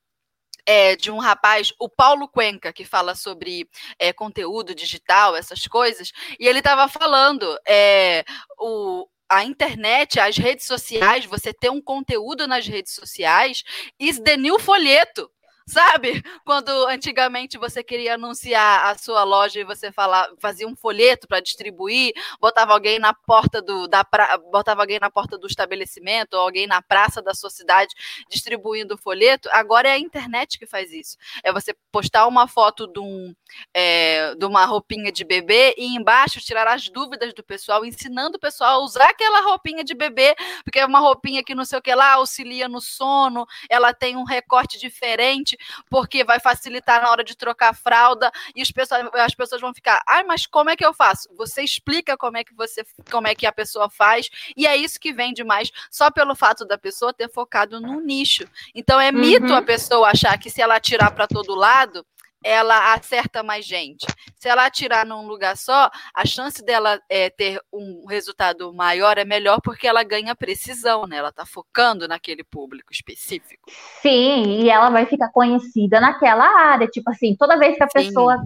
[0.66, 3.68] é, de um rapaz, o Paulo Cuenca, que fala sobre
[4.00, 8.24] é, conteúdo digital, essas coisas, e ele estava falando é,
[8.60, 13.64] o, a internet, as redes sociais, você ter um conteúdo nas redes sociais,
[14.00, 15.30] is the new folheto.
[15.66, 16.22] Sabe?
[16.46, 21.40] Quando antigamente você queria anunciar a sua loja e você fala, fazia um folheto para
[21.40, 26.42] distribuir, botava alguém na porta do da pra, botava alguém na porta do estabelecimento, ou
[26.42, 27.94] alguém na praça da sua cidade
[28.30, 29.48] distribuindo o folheto.
[29.54, 31.18] Agora é a internet que faz isso.
[31.44, 33.34] É você postar uma foto de, um,
[33.74, 38.40] é, de uma roupinha de bebê e embaixo tirar as dúvidas do pessoal, ensinando o
[38.40, 41.82] pessoal a usar aquela roupinha de bebê, porque é uma roupinha que não sei o
[41.82, 45.58] que lá auxilia no sono, ela tem um recorte diferente leite,
[45.90, 49.74] porque vai facilitar na hora de trocar a fralda, e as pessoas, as pessoas vão
[49.74, 51.30] ficar, ai, mas como é que eu faço?
[51.36, 55.00] Você explica como é que você como é que a pessoa faz, e é isso
[55.00, 58.46] que vende mais, só pelo fato da pessoa ter focado num nicho.
[58.74, 59.56] Então é mito uhum.
[59.56, 62.06] a pessoa achar que se ela atirar para todo lado,
[62.44, 64.06] ela acerta mais gente.
[64.36, 69.26] Se ela atirar num lugar só, a chance dela é, ter um resultado maior é
[69.26, 71.18] melhor porque ela ganha precisão, né?
[71.18, 73.72] Ela está focando naquele público específico.
[74.02, 76.88] Sim, e ela vai ficar conhecida naquela área.
[76.88, 77.94] Tipo assim, toda vez que a Sim.
[77.94, 78.38] pessoa,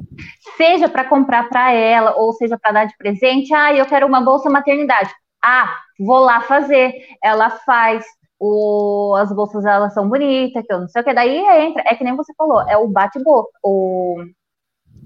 [0.56, 4.22] seja para comprar para ela, ou seja para dar de presente, ah, eu quero uma
[4.22, 5.12] bolsa maternidade.
[5.44, 6.94] Ah, vou lá fazer.
[7.24, 8.06] Ela faz,
[8.40, 11.96] o, as bolsas elas são bonitas, que eu não sei o que, daí entra, é
[11.96, 14.24] que nem você falou, é o bate-boca, o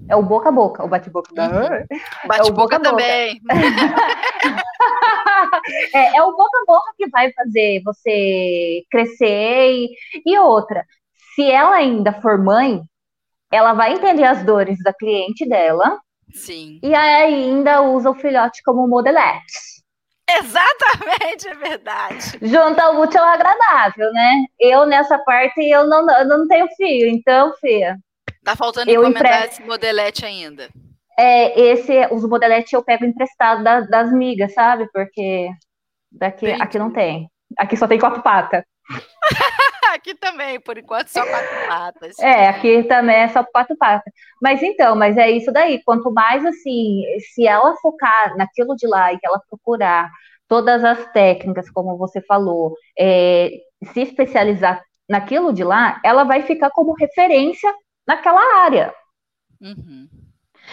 [0.08, 1.48] é o boca a boca, o bate-boca da.
[1.52, 1.86] Uhum.
[2.26, 3.40] Bate-boca é também.
[5.94, 9.88] é, é, o boca a boca que vai fazer você crescer e,
[10.26, 10.84] e outra.
[11.34, 12.82] Se ela ainda for mãe,
[13.50, 16.00] ela vai entender as dores da cliente dela.
[16.34, 16.80] Sim.
[16.82, 19.81] E ainda usa o filhote como modelete.
[20.30, 22.38] Exatamente, é verdade.
[22.40, 24.44] Junta o útil ao agradável, né?
[24.58, 27.96] Eu, nessa parte, eu não, eu não tenho fio, então, Fia.
[28.44, 29.48] Tá faltando eu encomendar empre...
[29.48, 30.68] esse modelete ainda.
[31.18, 34.88] É, esse, os modeletes eu pego emprestado das, das migas, sabe?
[34.92, 35.50] Porque
[36.10, 37.28] daqui, aqui não tem.
[37.58, 38.64] Aqui só tem quatro patas.
[40.02, 42.18] aqui também, por enquanto, só quatro patas.
[42.18, 44.12] É, aqui também é só quatro patas.
[44.42, 45.82] Mas então, mas é isso daí.
[45.84, 50.10] Quanto mais assim, se ela focar naquilo de lá e que ela procurar
[50.48, 53.50] todas as técnicas, como você falou, é,
[53.92, 57.72] se especializar naquilo de lá, ela vai ficar como referência
[58.06, 58.92] naquela área.
[59.60, 60.08] Uhum.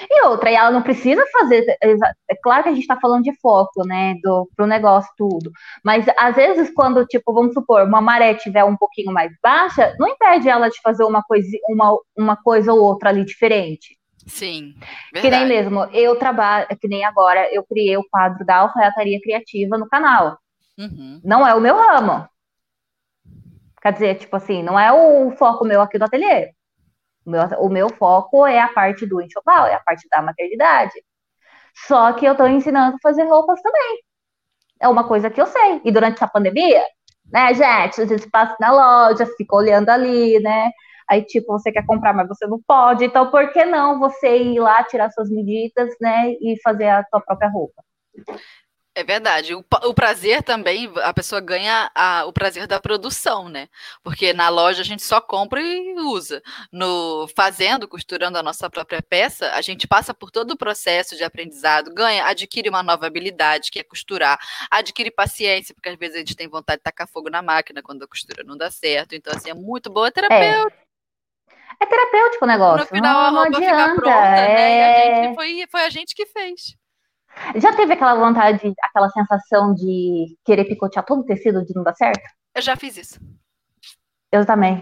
[0.09, 1.65] E outra, e ela não precisa fazer.
[1.81, 4.15] É claro que a gente está falando de foco, né?
[4.21, 5.51] Do, pro negócio, tudo.
[5.83, 10.07] Mas às vezes, quando, tipo, vamos supor, uma maré tiver um pouquinho mais baixa, não
[10.07, 13.97] impede ela de fazer uma coisa, uma, uma coisa ou outra ali diferente.
[14.27, 14.75] Sim.
[15.13, 15.21] Verdade.
[15.21, 19.77] Que nem mesmo, eu trabalho, que nem agora, eu criei o quadro da alfaiataria criativa
[19.77, 20.37] no canal.
[20.77, 21.19] Uhum.
[21.23, 22.27] Não é o meu ramo.
[23.81, 26.51] Quer dizer, tipo assim, não é o foco meu aqui do ateliê.
[27.29, 30.93] O meu, o meu foco é a parte do enxoval, é a parte da maternidade.
[31.87, 33.99] Só que eu estou ensinando a fazer roupas também.
[34.81, 35.81] É uma coisa que eu sei.
[35.85, 36.83] E durante essa pandemia,
[37.31, 40.71] né, gente, a gente passa na loja, fica olhando ali, né?
[41.07, 43.05] Aí, tipo, você quer comprar, mas você não pode.
[43.05, 46.31] Então, por que não você ir lá, tirar suas medidas, né?
[46.31, 47.83] E fazer a sua própria roupa?
[48.95, 49.53] É verdade.
[49.53, 53.69] O, o, prazer também, a pessoa ganha a, o prazer da produção, né?
[54.03, 56.41] Porque na loja a gente só compra e usa.
[56.71, 61.23] No fazendo, costurando a nossa própria peça, a gente passa por todo o processo de
[61.23, 66.19] aprendizado, ganha, adquire uma nova habilidade, que é costurar, adquire paciência, porque às vezes a
[66.19, 69.13] gente tem vontade de tacar fogo na máquina quando a costura não dá certo.
[69.13, 70.75] Então, assim, é muito boa terapeuta.
[71.79, 71.83] É.
[71.83, 72.79] é terapêutico o negócio.
[72.79, 74.53] No final, não, a roupa não fica pronta, é...
[74.53, 74.77] né?
[74.77, 75.23] E a é.
[75.23, 76.75] gente foi, foi a gente que fez.
[77.55, 81.95] Já teve aquela vontade, aquela sensação de querer picotear todo o tecido de não dar
[81.95, 82.23] certo?
[82.55, 83.19] Eu já fiz isso.
[84.31, 84.81] Eu também.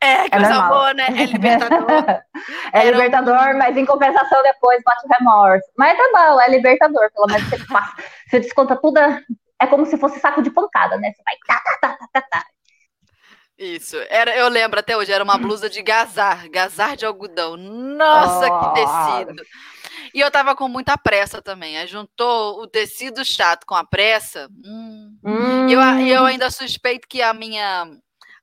[0.00, 1.06] É, coisa é boa, né?
[1.08, 2.04] É libertador.
[2.72, 3.58] é libertador, um...
[3.58, 5.66] mas em compensação depois bate o remorso.
[5.78, 7.96] Mas tá bom, é libertador, pelo menos você passa.
[8.28, 8.98] Você desconta tudo.
[8.98, 11.12] É como se fosse saco de pancada, né?
[11.12, 11.34] Você vai.
[11.46, 12.44] Tá, tá, tá, tá, tá, tá.
[13.56, 13.96] Isso.
[14.10, 17.56] Era, eu lembro até hoje, era uma blusa de gazar, gazar de algodão.
[17.56, 18.60] Nossa, oh.
[18.60, 19.42] que tecido!
[20.14, 21.76] E eu tava com muita pressa também.
[21.76, 24.48] Aí juntou o tecido chato com a pressa.
[24.64, 25.18] Hum.
[25.24, 25.68] Hum.
[25.68, 27.90] E eu, eu ainda suspeito que a minha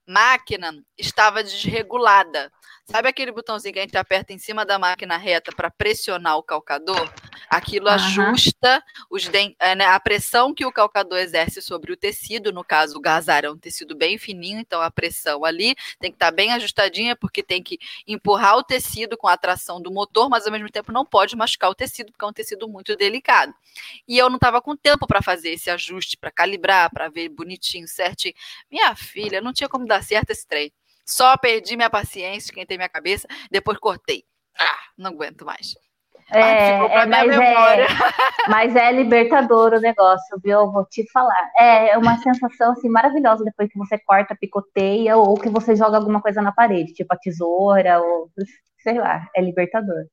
[0.06, 2.52] máquina estava desregulada.
[2.84, 6.44] Sabe aquele botãozinho que a gente aperta em cima da máquina reta para pressionar o
[6.44, 7.10] calcador?
[7.50, 7.94] Aquilo uhum.
[7.94, 12.52] ajusta os é, né, a pressão que o calcador exerce sobre o tecido.
[12.52, 16.16] No caso, o gazar é um tecido bem fininho, então a pressão ali tem que
[16.16, 20.30] estar tá bem ajustadinha, porque tem que empurrar o tecido com a tração do motor,
[20.30, 23.54] mas ao mesmo tempo não pode machucar o tecido, porque é um tecido muito delicado.
[24.08, 27.88] E eu não estava com tempo para fazer esse ajuste, para calibrar, para ver bonitinho,
[27.88, 28.34] certinho.
[28.70, 30.72] Minha filha, não tinha como dar certo esse trem.
[31.06, 34.24] Só perdi minha paciência, esquentei minha cabeça, depois cortei.
[34.58, 35.76] Ah, não aguento mais.
[36.32, 37.88] É, é mas, é,
[38.50, 40.60] mas é libertador o negócio, viu?
[40.60, 41.52] Eu vou te falar.
[41.58, 46.22] É uma sensação assim, maravilhosa depois que você corta, picoteia ou que você joga alguma
[46.22, 48.30] coisa na parede, tipo a tesoura, ou
[48.82, 50.06] sei lá, é libertador.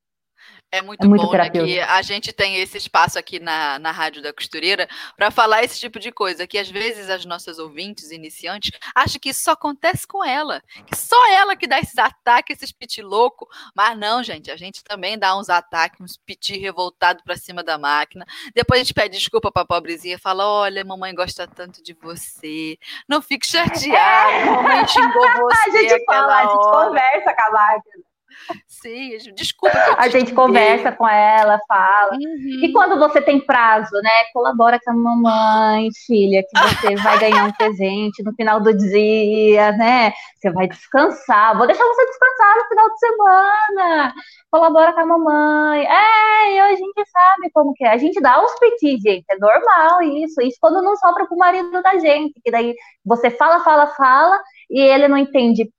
[0.70, 3.90] É muito, é muito bom né, que a gente tem esse espaço aqui na, na
[3.90, 8.10] Rádio da Costureira para falar esse tipo de coisa, que às vezes as nossas ouvintes
[8.10, 12.58] iniciantes acham que isso só acontece com ela, que só ela que dá esses ataques,
[12.58, 17.22] esses piti louco, mas não, gente, a gente também dá uns ataques, uns piti revoltado
[17.24, 18.26] para cima da máquina.
[18.54, 21.94] Depois a gente pede desculpa para a pobrezinha e fala: "Olha, mamãe gosta tanto de
[21.94, 22.78] você.
[23.08, 25.70] Não fique chateada, mamãe xingou você".
[25.70, 28.07] a gente fala, a gente conversa com a máquina.
[28.66, 29.76] Sim, desculpa.
[29.96, 32.12] a gente conversa com ela, fala.
[32.12, 32.64] Uhum.
[32.64, 34.10] E quando você tem prazo, né?
[34.32, 39.72] Colabora com a mamãe, filha, que você vai ganhar um presente no final do dia,
[39.72, 40.12] né?
[40.36, 41.56] Você vai descansar.
[41.56, 44.14] Vou deixar você descansar no final de semana.
[44.50, 45.84] Colabora com a mamãe.
[45.84, 47.90] É, e a gente sabe como que é.
[47.90, 49.24] A gente dá uns petis, gente.
[49.30, 50.40] É normal isso.
[50.40, 52.40] Isso quando não sobra pro marido da gente.
[52.42, 52.74] Que daí
[53.04, 55.70] você fala, fala, fala, e ele não entende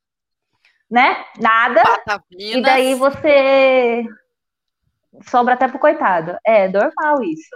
[0.90, 1.26] né?
[1.40, 1.84] Nada.
[1.84, 2.56] Patavinas.
[2.56, 4.06] E daí você
[5.24, 6.38] sobra até pro coitado.
[6.46, 7.56] É normal isso.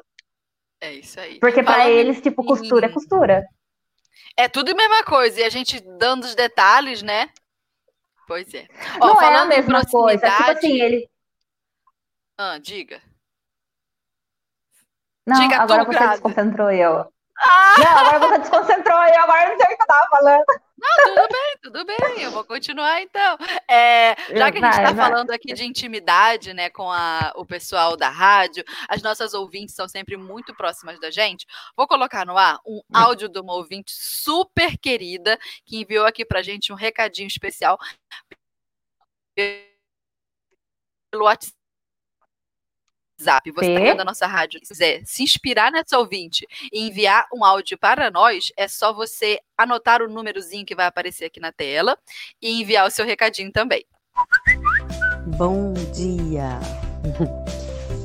[0.80, 1.40] É isso aí.
[1.40, 3.48] Porque para eles, tipo, costura é costura.
[4.36, 5.40] É tudo a mesma coisa.
[5.40, 7.30] E a gente dando os detalhes, né?
[8.28, 8.68] Pois é.
[9.00, 10.30] Ó, Não é a mesma coisa.
[10.30, 11.10] Tipo assim, ele.
[12.38, 13.02] Ah, diga.
[15.26, 17.12] Não, diga agora você desconcentrou eu.
[17.38, 17.76] Ah!
[17.80, 20.46] Não, agora você desconcentrou eu, agora não sei o que eu tava falando.
[20.84, 23.38] Não, tudo bem, tudo bem, eu vou continuar então.
[23.70, 27.96] É, já que a gente está falando aqui de intimidade, né, com a, o pessoal
[27.96, 31.48] da rádio, as nossas ouvintes são sempre muito próximas da gente.
[31.78, 32.84] Vou colocar no ar um hum.
[32.94, 37.80] áudio de uma ouvinte super querida que enviou aqui pra gente um recadinho especial
[39.34, 41.63] pelo WhatsApp
[43.24, 47.44] WhatsApp, você está vendo a nossa rádio, quiser se inspirar nessa ouvinte e enviar um
[47.44, 51.98] áudio para nós, é só você anotar o númerozinho que vai aparecer aqui na tela
[52.42, 53.86] e enviar o seu recadinho também.
[55.38, 56.60] Bom dia!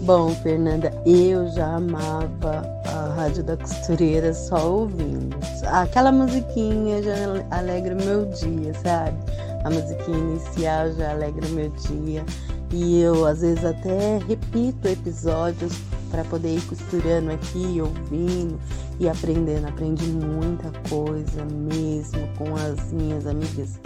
[0.02, 5.36] Bom, Fernanda, eu já amava a Rádio da Costureira só ouvindo.
[5.66, 7.14] Aquela musiquinha já
[7.50, 9.18] alegra o meu dia, sabe?
[9.64, 12.24] A musiquinha inicial já alegra o meu dia.
[12.70, 15.72] E eu às vezes até repito episódios
[16.10, 18.58] para poder ir costurando aqui, ouvindo
[19.00, 19.68] e aprendendo.
[19.68, 23.78] Aprendi muita coisa mesmo com as minhas amigas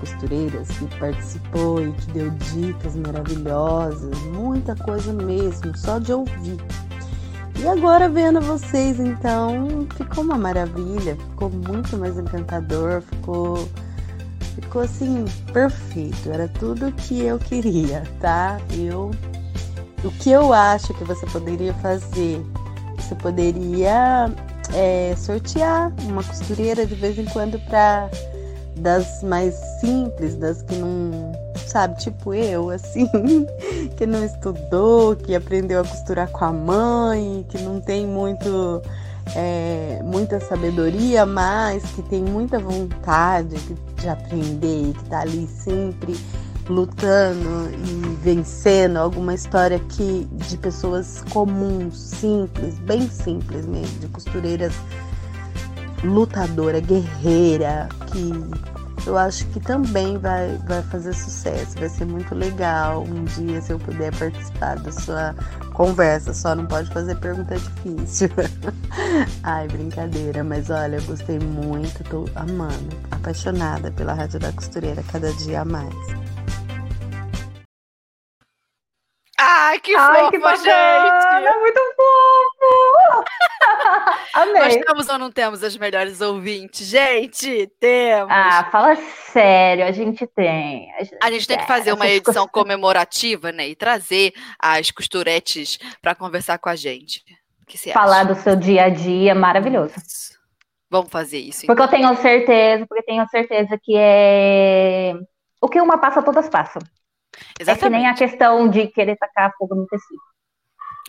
[0.00, 6.58] costureiras que participou e que deu dicas maravilhosas, muita coisa mesmo, só de ouvir.
[7.58, 13.66] E agora vendo vocês, então, ficou uma maravilha, ficou muito mais encantador, ficou
[14.54, 18.60] ficou assim perfeito, era tudo que eu queria, tá?
[18.76, 19.10] Eu
[20.04, 22.44] o que eu acho que você poderia fazer,
[22.98, 24.30] você poderia
[24.74, 28.10] é, sortear uma costureira de vez em quando para
[28.76, 31.32] das mais simples, das que não,
[31.66, 33.08] sabe, tipo eu, assim,
[33.96, 38.82] que não estudou, que aprendeu a costurar com a mãe, que não tem muito
[39.34, 43.56] é, muita sabedoria, mas que tem muita vontade
[43.96, 46.16] de aprender, que está ali sempre
[46.68, 54.72] lutando e vencendo alguma história que de pessoas comuns, simples, bem simples mesmo, de costureiras
[56.02, 58.73] lutadora, guerreira, que
[59.06, 61.78] eu acho que também vai, vai fazer sucesso.
[61.78, 65.34] Vai ser muito legal um dia se eu puder participar da sua
[65.72, 66.32] conversa.
[66.32, 68.28] Só não pode fazer pergunta difícil.
[69.42, 70.42] Ai, brincadeira.
[70.42, 75.64] Mas olha, eu gostei muito, tô amando, apaixonada pela Rádio da Costureira cada dia a
[75.64, 75.94] mais.
[79.38, 81.46] Ai, que Ai, fofa, que bacana, gente!
[81.46, 83.24] É muito fofo!
[84.34, 84.62] Amei.
[84.62, 86.86] Nós temos ou não temos as melhores ouvintes?
[86.86, 88.30] Gente, temos!
[88.30, 90.92] Ah, fala sério, a gente tem.
[90.94, 93.68] A gente, a gente tem que fazer uma edição comemorativa, né?
[93.68, 97.22] E trazer as costuretes para conversar com a gente.
[97.92, 98.26] Falar acha?
[98.26, 99.94] do seu dia a dia, maravilhoso.
[100.90, 101.66] Vamos fazer isso.
[101.66, 101.84] Porque então.
[101.84, 105.14] eu tenho certeza, porque tenho certeza que é
[105.60, 106.82] o que uma passa, todas passam.
[107.58, 107.84] Exatamente.
[107.84, 110.20] É que nem a questão de querer tacar fogo no tecido.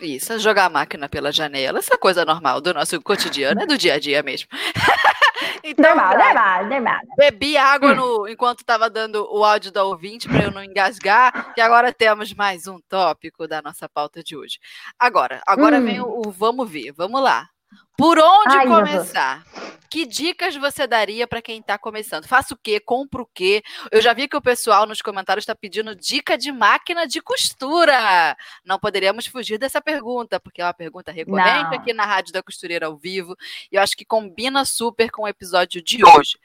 [0.00, 3.94] Isso, jogar a máquina pela janela, essa coisa normal do nosso cotidiano, é do dia
[3.94, 4.48] a dia mesmo.
[5.64, 7.00] então, normal, normal, normal.
[7.16, 11.60] Bebi água no, enquanto estava dando o áudio da ouvinte para eu não engasgar, e
[11.62, 14.58] agora temos mais um tópico da nossa pauta de hoje.
[14.98, 15.84] Agora, agora hum.
[15.84, 17.48] vem o, o vamos ver, vamos lá.
[17.96, 19.44] Por onde Ai, começar?
[19.88, 22.26] Que dicas você daria para quem está começando?
[22.26, 22.78] Faça o quê?
[22.78, 23.62] Compra o quê?
[23.90, 28.36] Eu já vi que o pessoal nos comentários está pedindo dica de máquina de costura.
[28.64, 31.74] Não poderíamos fugir dessa pergunta, porque é uma pergunta recorrente Não.
[31.74, 33.34] aqui na Rádio da Costureira ao vivo.
[33.72, 36.38] E eu acho que combina super com o episódio de hoje.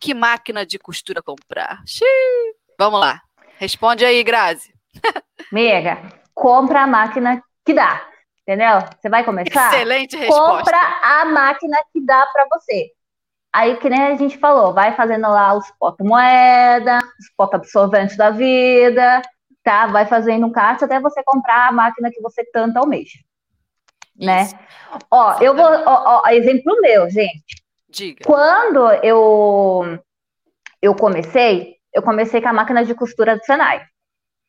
[0.00, 1.82] Que máquina de costura comprar?
[1.84, 2.54] Xiii.
[2.78, 3.20] Vamos lá.
[3.58, 4.72] Responde aí, Grazi.
[5.52, 6.02] Mega,
[6.34, 8.15] compra a máquina que dá.
[8.46, 8.78] Entendeu?
[8.96, 9.74] Você vai começar?
[9.74, 10.58] Excelente resposta.
[10.58, 12.92] Compra a máquina que dá para você.
[13.52, 15.66] Aí, que nem a gente falou, vai fazendo lá os
[15.98, 19.20] moeda, os potabsorventes da vida,
[19.64, 19.86] tá?
[19.88, 23.18] Vai fazendo um caixa até você comprar a máquina que você tanto almeja.
[24.16, 24.48] Né?
[25.10, 25.64] Ó, eu vou.
[25.64, 27.64] Ó, ó, exemplo meu, gente.
[27.88, 28.24] Diga.
[28.24, 29.98] Quando eu,
[30.80, 33.82] eu comecei, eu comecei com a máquina de costura do Senai.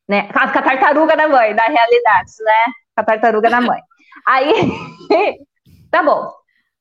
[0.07, 0.31] Né?
[0.31, 2.65] Com a tartaruga da mãe, da realidade, né?
[2.95, 3.81] Com a tartaruga da mãe.
[4.25, 4.51] Aí,
[5.91, 6.31] tá bom.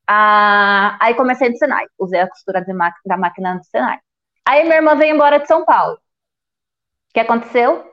[0.07, 2.65] Ah, aí comecei no Senai, usei a costura
[3.05, 3.99] da máquina do Senai.
[4.47, 5.95] Aí minha irmã veio embora de São Paulo.
[5.95, 7.93] O que aconteceu?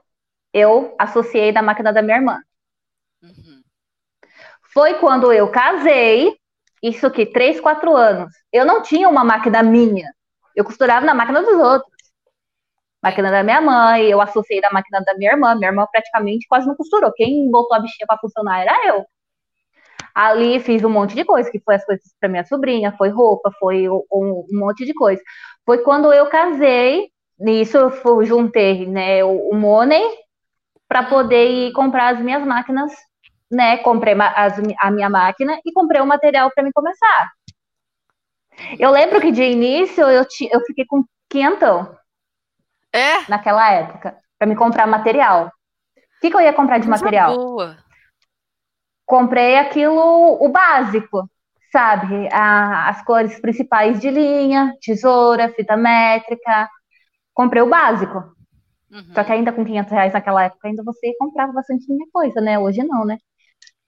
[0.54, 2.40] Eu associei da máquina da minha irmã.
[3.24, 3.64] Uhum.
[4.74, 6.38] Foi quando eu casei,
[6.82, 8.32] isso que três, quatro anos.
[8.52, 10.14] Eu não tinha uma máquina minha.
[10.56, 11.94] Eu costurava na máquina dos outros.
[13.02, 15.56] Máquina da minha mãe, eu associei da máquina da minha irmã.
[15.56, 17.12] Minha irmã praticamente quase não costurou.
[17.14, 19.06] Quem botou a bichinha para funcionar era eu.
[20.14, 23.52] Ali fiz um monte de coisa, que foi as coisas para minha sobrinha, foi roupa,
[23.60, 25.22] foi um, um, monte de coisa.
[25.66, 27.10] Foi quando eu casei,
[27.40, 30.04] nisso eu juntei né, o, o money
[30.88, 32.92] para poder ir comprar as minhas máquinas,
[33.52, 33.78] né?
[33.78, 37.32] Comprei as, a minha máquina e comprei o material para me começar.
[38.78, 41.98] Eu lembro que de início eu, ti, eu fiquei com quinhentão.
[42.94, 43.28] É?
[43.28, 45.48] Naquela época, para me comprar material.
[45.48, 47.36] O que, que eu ia comprar de Coisa material?
[47.36, 47.83] Boa
[49.06, 51.30] comprei aquilo, o básico,
[51.72, 52.28] sabe?
[52.32, 56.70] A, as cores principais de linha, tesoura, fita métrica.
[57.34, 58.34] Comprei o básico.
[58.92, 59.14] Uhum.
[59.14, 62.60] Só que ainda com 500 reais naquela época, ainda você comprava bastante coisa, né?
[62.60, 63.18] Hoje não, né?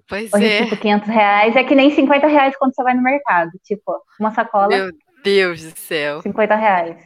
[0.07, 0.63] Pois Hoje, é.
[0.63, 3.51] tipo, 500 reais é que nem 50 reais quando você vai no mercado.
[3.63, 4.67] Tipo, uma sacola.
[4.67, 4.91] Meu
[5.23, 6.21] Deus do céu.
[6.21, 6.97] 50 reais.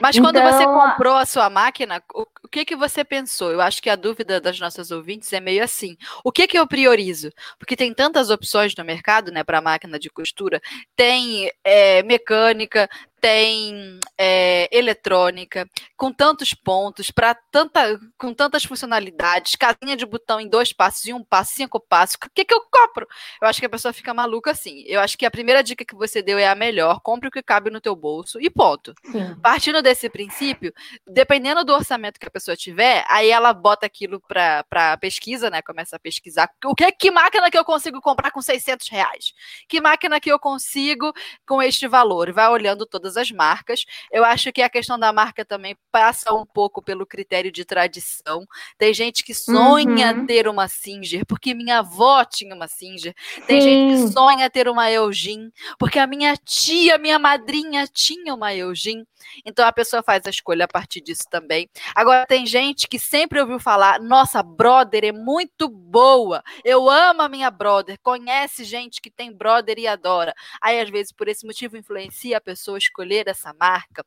[0.00, 2.00] Mas quando então, você comprou a sua máquina,
[2.44, 3.50] o, que que você pensou?
[3.50, 5.96] Eu acho que a dúvida das nossas ouvintes é meio assim.
[6.22, 7.30] O que que eu priorizo?
[7.58, 10.60] Porque tem tantas opções no mercado, né, para máquina de costura.
[10.94, 12.88] Tem é, mecânica,
[13.24, 15.66] tem é, eletrônica,
[15.96, 21.14] com tantos pontos, para tanta, com tantas funcionalidades, casinha de botão em dois passos, em
[21.14, 22.16] um passo, cinco passos.
[22.16, 23.06] O que, que eu compro?
[23.40, 24.84] Eu acho que a pessoa fica maluca assim.
[24.86, 27.00] Eu acho que a primeira dica que você deu é a melhor.
[27.00, 28.92] Compre o que cabe no teu bolso e ponto.
[29.10, 29.34] Sim.
[29.40, 30.70] Partindo desse princípio,
[31.06, 35.62] dependendo do orçamento que a pessoa tiver, aí ela bota aquilo para pesquisa, né?
[35.62, 36.50] Começa a pesquisar.
[36.62, 39.32] O que, que máquina que eu consigo comprar com 600 reais?
[39.66, 41.10] Que máquina que eu consigo
[41.46, 42.30] com este valor?
[42.30, 43.84] Vai olhando todas todas as marcas.
[44.10, 48.44] Eu acho que a questão da marca também passa um pouco pelo critério de tradição.
[48.76, 50.26] Tem gente que sonha uhum.
[50.26, 53.14] ter uma Singer, porque minha avó tinha uma Singer.
[53.46, 53.68] Tem Sim.
[53.68, 59.06] gente que sonha ter uma Eugene, porque a minha tia, minha madrinha tinha uma Eugene.
[59.44, 61.68] Então a pessoa faz a escolha a partir disso também.
[61.94, 66.42] Agora tem gente que sempre ouviu falar: "Nossa, brother é muito boa.
[66.64, 67.98] Eu amo a minha brother".
[68.02, 70.34] Conhece gente que tem brother e adora.
[70.60, 74.04] Aí às vezes por esse motivo influencia a pessoa a escolher escolher essa marca.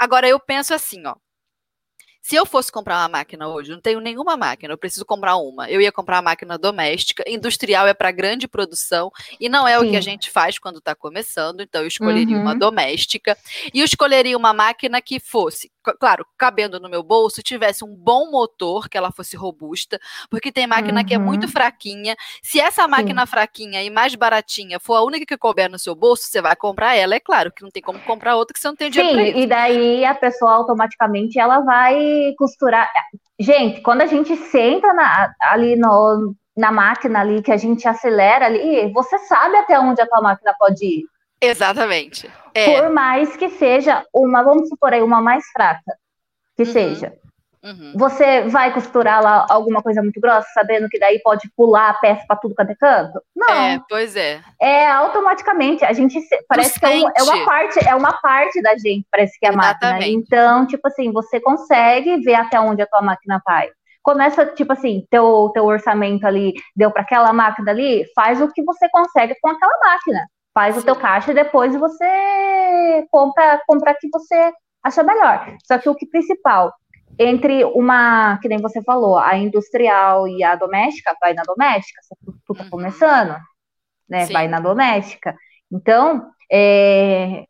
[0.00, 1.14] Agora eu penso assim, ó.
[2.24, 5.68] Se eu fosse comprar uma máquina hoje, não tenho nenhuma máquina, eu preciso comprar uma.
[5.68, 9.10] Eu ia comprar uma máquina doméstica, industrial é para grande produção
[9.40, 9.84] e não é Sim.
[9.84, 12.42] o que a gente faz quando está começando, então eu escolheria uhum.
[12.42, 13.36] uma doméstica
[13.74, 18.30] e eu escolheria uma máquina que fosse claro, cabendo no meu bolso, tivesse um bom
[18.30, 19.98] motor, que ela fosse robusta,
[20.30, 21.06] porque tem máquina uhum.
[21.06, 21.50] que é muito uhum.
[21.50, 22.16] fraquinha.
[22.42, 23.30] Se essa máquina Sim.
[23.30, 26.94] fraquinha e mais baratinha for a única que couber no seu bolso, você vai comprar
[26.94, 27.14] ela.
[27.14, 29.46] É claro que não tem como comprar outra que você não tem dinheiro Sim, e
[29.46, 32.88] daí a pessoa automaticamente ela vai costurar.
[33.38, 38.46] Gente, quando a gente senta na, ali no, na máquina ali, que a gente acelera
[38.46, 41.04] ali, você sabe até onde a tua máquina pode ir.
[41.40, 42.30] Exatamente.
[42.54, 42.80] É.
[42.80, 45.96] Por mais que seja uma, vamos supor aí, uma mais fraca,
[46.56, 46.72] que uhum.
[46.72, 47.12] seja.
[47.64, 47.92] Uhum.
[47.94, 52.24] Você vai costurar lá alguma coisa muito grossa, sabendo que daí pode pular a peça
[52.26, 53.22] para tudo quanto é canto?
[53.36, 53.54] Não.
[53.54, 54.40] É, pois é.
[54.60, 55.84] É automaticamente.
[55.84, 59.38] A gente parece que é, um, é, uma parte, é uma parte da gente, parece
[59.38, 59.80] que é a Exatamente.
[59.80, 60.06] máquina.
[60.06, 63.70] Então, tipo assim, você consegue ver até onde a tua máquina vai.
[64.02, 68.64] Começa, tipo assim, teu, teu orçamento ali deu para aquela máquina ali, faz o que
[68.64, 70.26] você consegue com aquela máquina.
[70.54, 70.80] Faz Sim.
[70.80, 75.56] o teu caixa e depois você compra, compra que você acha melhor.
[75.64, 76.72] Só que o que principal,
[77.18, 82.14] entre uma, que nem você falou, a industrial e a doméstica, vai na doméstica, se
[82.24, 82.70] tu, tu tá uhum.
[82.70, 83.36] começando,
[84.08, 84.26] né?
[84.26, 84.32] Sim.
[84.32, 85.34] Vai na doméstica.
[85.70, 87.44] Então, é,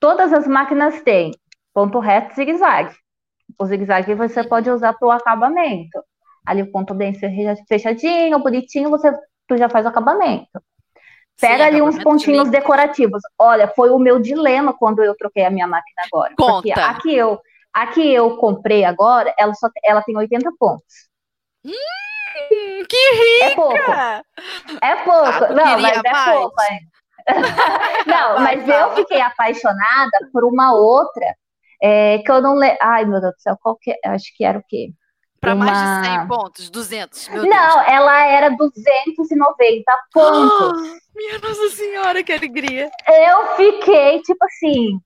[0.00, 1.32] todas as máquinas têm
[1.72, 2.94] ponto reto e zigue-zague.
[3.58, 6.02] O zigue-zague você pode usar para o acabamento.
[6.44, 7.14] Ali o ponto bem
[7.68, 9.12] fechadinho, bonitinho, você
[9.46, 10.60] tu já faz o acabamento.
[11.40, 13.20] Pega Sim, ali uns pontinhos de decorativos.
[13.38, 16.34] Olha, foi o meu dilema quando eu troquei a minha máquina agora.
[16.36, 16.52] Conta.
[16.52, 17.40] Porque a que eu,
[17.72, 21.08] a que eu comprei agora, ela, só, ela tem 80 pontos.
[21.64, 23.44] Hum, que rica!
[23.44, 23.76] É pouco.
[24.80, 25.44] É pouco.
[25.44, 26.38] Ah, não, mas é mais?
[26.38, 26.54] pouco
[28.06, 28.80] não, Vai, mas fala.
[28.80, 31.34] eu fiquei apaixonada por uma outra
[31.82, 32.78] é, que eu não lembro.
[32.82, 33.92] Ai, meu Deus do céu, qual que...
[33.92, 34.08] é?
[34.08, 34.90] acho que era o quê?
[35.44, 37.28] Mais Uma- de 100 pontos, 200.
[37.28, 40.82] Meu Não, ela era 290 pontos.
[40.82, 40.98] Deus.
[41.14, 42.90] Minha Nossa Senhora, que alegria.
[43.08, 44.98] Eu fiquei, tipo assim,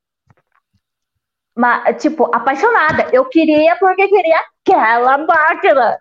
[1.57, 3.09] ma- tipo, apaixonada.
[3.12, 5.99] Eu queria porque queria aquela máquina.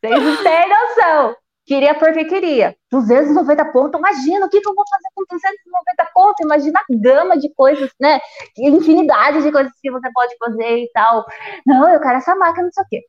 [0.00, 1.36] Vocês não têm noção.
[1.64, 2.74] Queria porque queria.
[2.90, 6.44] 290 pontos, imagina o que, que eu vou fazer com 290 pontos.
[6.44, 8.20] Imagina a gama de coisas, né?
[8.58, 11.24] Infinidade de coisas que você pode fazer e tal.
[11.64, 13.00] Não, eu quero essa máquina, não sei o quê.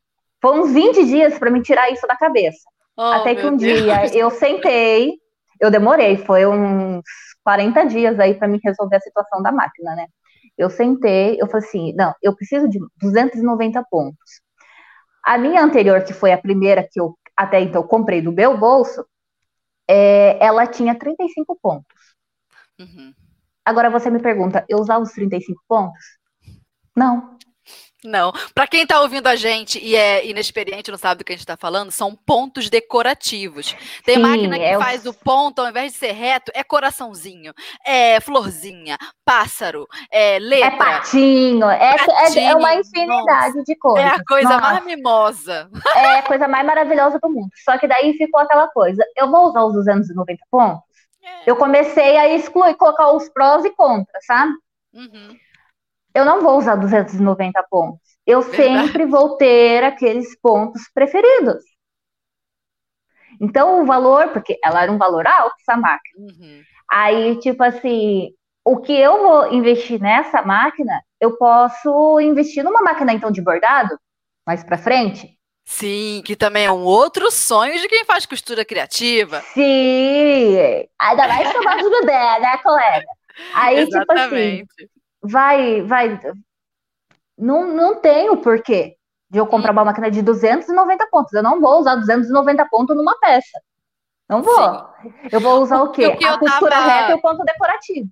[0.44, 2.68] Foi uns 20 dias para me tirar isso da cabeça.
[2.98, 3.82] Oh, Até que um Deus.
[3.82, 5.14] dia eu sentei,
[5.58, 7.02] eu demorei, foi uns
[7.42, 10.06] 40 dias aí para me resolver a situação da máquina, né?
[10.58, 14.42] Eu sentei, eu falei assim, não, eu preciso de 290 pontos.
[15.24, 19.02] A minha anterior, que foi a primeira que eu até então comprei do meu bolso,
[19.88, 21.86] é, ela tinha 35 pontos.
[22.78, 23.14] Uhum.
[23.64, 26.04] Agora você me pergunta, eu usava os 35 pontos?
[26.94, 27.33] Não.
[28.04, 28.32] Não.
[28.54, 31.46] Pra quem tá ouvindo a gente e é inexperiente, não sabe do que a gente
[31.46, 33.74] tá falando, são pontos decorativos.
[34.04, 36.62] Tem Sim, máquina que é o- faz o ponto, ao invés de ser reto, é
[36.62, 37.54] coraçãozinho,
[37.86, 40.76] é florzinha, pássaro, é É letra.
[40.76, 44.12] patinho, é, é, é uma Patinho, infinidade de É coisas.
[44.12, 44.60] a coisa Nossa.
[44.60, 45.70] mais mimosa.
[45.96, 47.48] é a coisa mais maravilhosa do mundo.
[47.64, 49.02] Só que daí ficou aquela coisa.
[49.16, 50.82] Eu vou usar os 290 pontos?
[51.46, 54.52] Eu comecei a excluir, colocar os prós e contras, sabe?
[54.92, 55.36] Uhum.
[56.14, 58.00] Eu não vou usar 290 pontos.
[58.26, 58.86] Eu Verdade.
[58.86, 61.62] sempre vou ter aqueles pontos preferidos.
[63.40, 66.18] Então, o valor, porque ela era um valor alto, essa máquina.
[66.18, 66.62] Uhum.
[66.90, 68.30] Aí, tipo assim,
[68.64, 73.98] o que eu vou investir nessa máquina, eu posso investir numa máquina, então, de bordado,
[74.46, 75.36] mais pra frente.
[75.66, 79.40] Sim, que também é um outro sonho de quem faz costura criativa.
[79.52, 80.56] Sim!
[81.00, 83.06] Ainda mais que eu gosto de né, colega?
[83.54, 84.90] Aí, tipo assim, Exatamente.
[85.24, 86.20] Vai, vai.
[87.36, 88.96] Não, não tem o porquê
[89.30, 91.32] de eu comprar uma máquina de 290 pontos.
[91.32, 93.60] Eu não vou usar 290 pontos numa peça.
[94.28, 94.88] Não vou.
[95.30, 96.06] Eu vou usar o quê?
[96.06, 98.08] O A costura tava- reta e o ponto decorativo.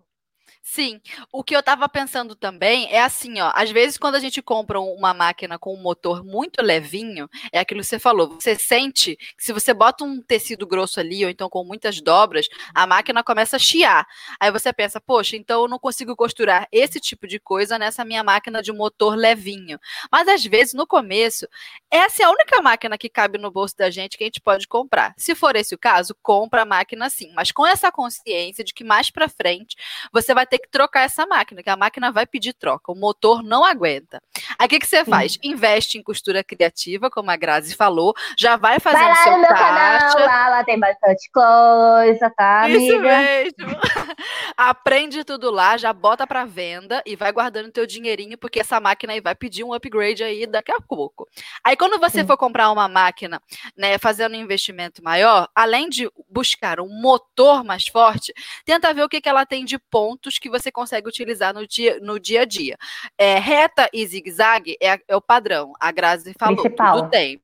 [0.65, 1.01] Sim,
[1.33, 4.81] o que eu tava pensando também é assim, ó, às vezes quando a gente compra
[4.81, 9.17] um- uma máquina com um motor muito levinho, é aquilo que você falou, você sente
[9.17, 13.25] que se você bota um tecido grosso ali, ou então com muitas dobras, a máquina
[13.25, 14.07] começa a chiar.
[14.39, 18.23] Aí você pensa, poxa, então eu não consigo costurar esse tipo de coisa nessa minha
[18.23, 19.81] máquina de motor levinho.
[20.13, 21.47] Mas às vezes, no começo,
[21.91, 24.67] essa é a única máquina que cabe no bolso da gente que a gente pode
[24.69, 25.13] comprar.
[25.19, 28.85] Se for esse o caso, compra a máquina sim, mas com essa consciência de que
[28.85, 29.77] mais pra frente
[30.13, 33.43] você vai ter que trocar essa máquina, que a máquina vai pedir troca, o motor
[33.43, 34.23] não aguenta.
[34.59, 35.39] Aí o que, que você faz?
[35.43, 39.39] Investe em costura criativa, como a Grazi falou, já vai fazendo Vai lá seu no
[39.39, 40.15] meu caixa.
[40.15, 43.19] canal, lá, lá tem bastante coisa, tá, Isso amiga?
[43.19, 43.81] mesmo.
[44.55, 49.15] Aprende tudo lá, já bota para venda e vai guardando teu dinheirinho, porque essa máquina
[49.15, 51.27] aí vai pedir um upgrade aí daqui a pouco.
[51.65, 52.27] Aí quando você Sim.
[52.27, 53.41] for comprar uma máquina,
[53.75, 58.35] né, fazendo um investimento maior, além de buscar um motor mais forte,
[58.67, 61.99] tenta ver o que, que ela tem de pontos que você consegue utilizar no dia,
[62.01, 62.77] no dia a dia.
[63.17, 65.73] É, reta e zigue-zague é, é o padrão.
[65.81, 66.97] A Grazi falou, Principal.
[66.99, 67.41] tudo tem.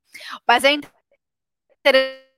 [0.46, 2.28] Mas é interessante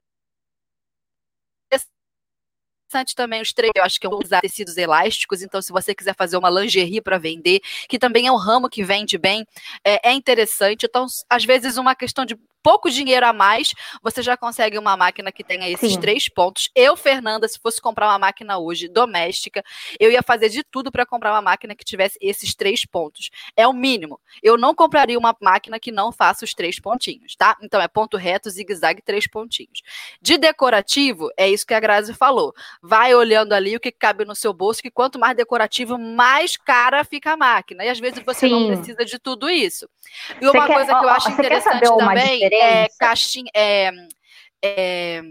[3.15, 6.37] também os três, eu acho que é usar tecidos elásticos, então se você quiser fazer
[6.37, 9.47] uma lingerie para vender, que também é um ramo que vende bem,
[9.85, 10.87] é, é interessante.
[10.87, 15.31] Então, às vezes, uma questão de pouco dinheiro a mais, você já consegue uma máquina
[15.33, 16.01] que tenha esses Sim.
[16.01, 16.71] três pontos.
[16.75, 19.63] Eu, Fernanda, se fosse comprar uma máquina hoje doméstica,
[19.99, 23.31] eu ia fazer de tudo para comprar uma máquina que tivesse esses três pontos.
[23.57, 24.21] É o mínimo.
[24.43, 27.57] Eu não compraria uma máquina que não faça os três pontinhos, tá?
[27.63, 29.83] Então é ponto reto, zigue-zague, três pontinhos.
[30.21, 32.53] De decorativo, é isso que a Grazi falou.
[32.83, 37.03] Vai olhando ali o que cabe no seu bolso, que quanto mais decorativo, mais cara
[37.05, 37.85] fica a máquina.
[37.85, 38.67] E às vezes você não Sim.
[38.77, 39.89] precisa de tudo isso.
[40.41, 43.51] E Você uma quer- coisa que eu acho interessante também é caixinha.
[43.55, 43.91] É,
[44.63, 45.23] é,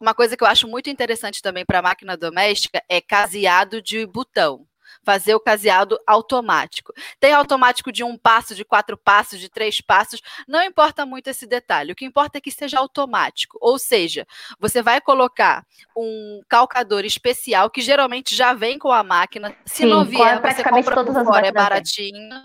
[0.00, 4.66] uma coisa que eu acho muito interessante também para máquina doméstica é caseado de botão.
[5.02, 6.92] Fazer o caseado automático.
[7.20, 10.20] Tem automático de um passo, de quatro passos, de três passos.
[10.46, 11.92] Não importa muito esse detalhe.
[11.92, 13.58] O que importa é que seja automático.
[13.60, 14.26] Ou seja,
[14.58, 15.66] você vai colocar
[15.96, 19.54] um calcador especial que geralmente já vem com a máquina.
[19.66, 22.42] Se Sim, não vier, você praticamente compra todas por as fora, é baratinho.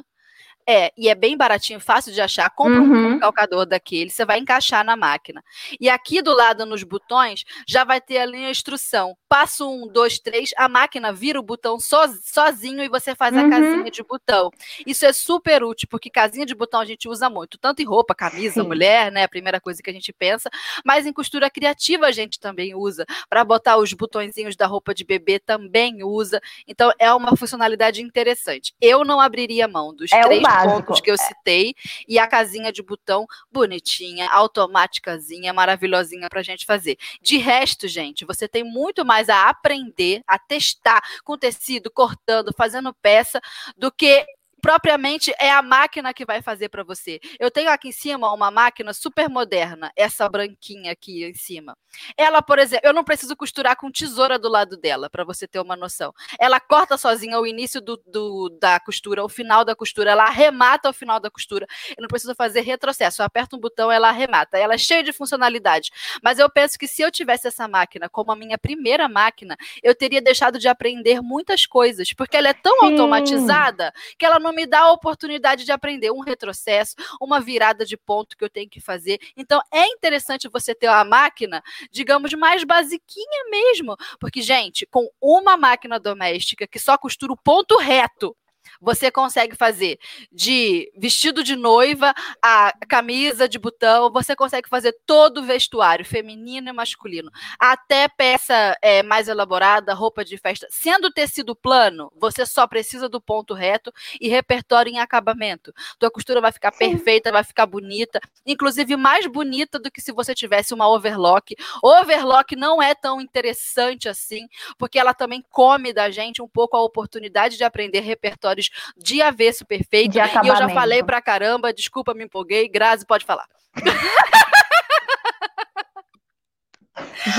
[0.72, 2.48] É, e é bem baratinho, fácil de achar.
[2.52, 3.14] Compra uhum.
[3.14, 5.44] um calcador daquele, você vai encaixar na máquina.
[5.82, 9.18] E aqui do lado, nos botões, já vai ter ali a instrução.
[9.28, 13.42] Passo um, dois, três, a máquina vira o botão so, sozinho e você faz a
[13.42, 13.50] uhum.
[13.50, 14.52] casinha de botão.
[14.86, 18.14] Isso é super útil, porque casinha de botão a gente usa muito, tanto em roupa,
[18.14, 18.68] camisa, Sim.
[18.68, 19.24] mulher, né?
[19.24, 20.52] A primeira coisa que a gente pensa,
[20.86, 23.08] mas em costura criativa a gente também usa.
[23.28, 26.40] Para botar os botõezinhos da roupa de bebê também usa.
[26.68, 28.76] Então é uma funcionalidade interessante.
[28.80, 31.74] Eu não abriria mão dos é três pontos que eu citei.
[32.08, 36.98] E a casinha de botão bonitinha, automáticazinha, maravilhosinha para a gente fazer.
[37.22, 42.94] De resto, gente, você tem muito mais a aprender, a testar com tecido, cortando, fazendo
[43.02, 43.40] peça,
[43.78, 44.26] do que
[44.62, 47.20] propriamente é a máquina que vai fazer para você.
[47.40, 51.78] Eu tenho aqui em cima uma máquina super moderna, essa branquinha aqui em cima.
[52.18, 55.60] Ela, por exemplo, eu não preciso costurar com tesoura do lado dela, para você ter
[55.60, 56.14] uma noção.
[56.40, 60.90] Ela corta sozinha o início do, do, da costura, o final da costura, ela arremata
[60.90, 61.66] o final da costura.
[61.98, 63.22] Eu não preciso fazer retrocesso.
[63.22, 64.58] Eu aperto um botão, ela arremata.
[64.58, 65.92] Ela é cheia de funcionalidade.
[66.24, 69.96] Mas eu penso que se eu tivesse essa máquina como a minha primeira máquina, eu
[69.96, 72.86] teria deixado de aprender muitas coisas, porque ela é tão Sim.
[72.86, 77.86] automatizada que ela não não me dá a oportunidade de aprender um retrocesso, uma virada
[77.86, 79.20] de ponto que eu tenho que fazer.
[79.38, 85.56] Então é interessante você ter uma máquina, digamos, mais basiquinha mesmo, porque gente, com uma
[85.56, 88.36] máquina doméstica que só costura o ponto reto,
[88.82, 90.00] você consegue fazer
[90.32, 96.70] de vestido de noiva a camisa de botão, você consegue fazer todo o vestuário, feminino
[96.70, 100.68] e masculino, até peça é, mais elaborada, roupa de festa.
[100.70, 105.74] Sendo tecido plano, você só precisa do ponto reto e repertório em acabamento.
[105.98, 110.34] Tua costura vai ficar perfeita, vai ficar bonita, inclusive mais bonita do que se você
[110.34, 111.56] tivesse uma overlock.
[111.84, 116.84] Overlock não é tão interessante assim, porque ela também come da gente um pouco a
[116.84, 120.12] oportunidade de aprender repertórios de avesso perfeito.
[120.12, 122.68] De e eu já falei pra caramba, desculpa, me empolguei.
[122.68, 123.46] Grazi, pode falar.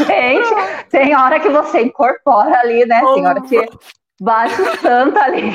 [0.06, 3.00] Gente, tem hora que você incorpora ali, né?
[3.00, 3.68] Tem hora que
[4.20, 5.52] bate o santo ali.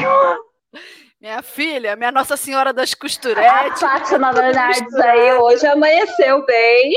[1.19, 3.51] Minha filha, minha Nossa Senhora das Costuretes.
[3.51, 6.93] A Fátima Bernardes aí hoje amanheceu bem.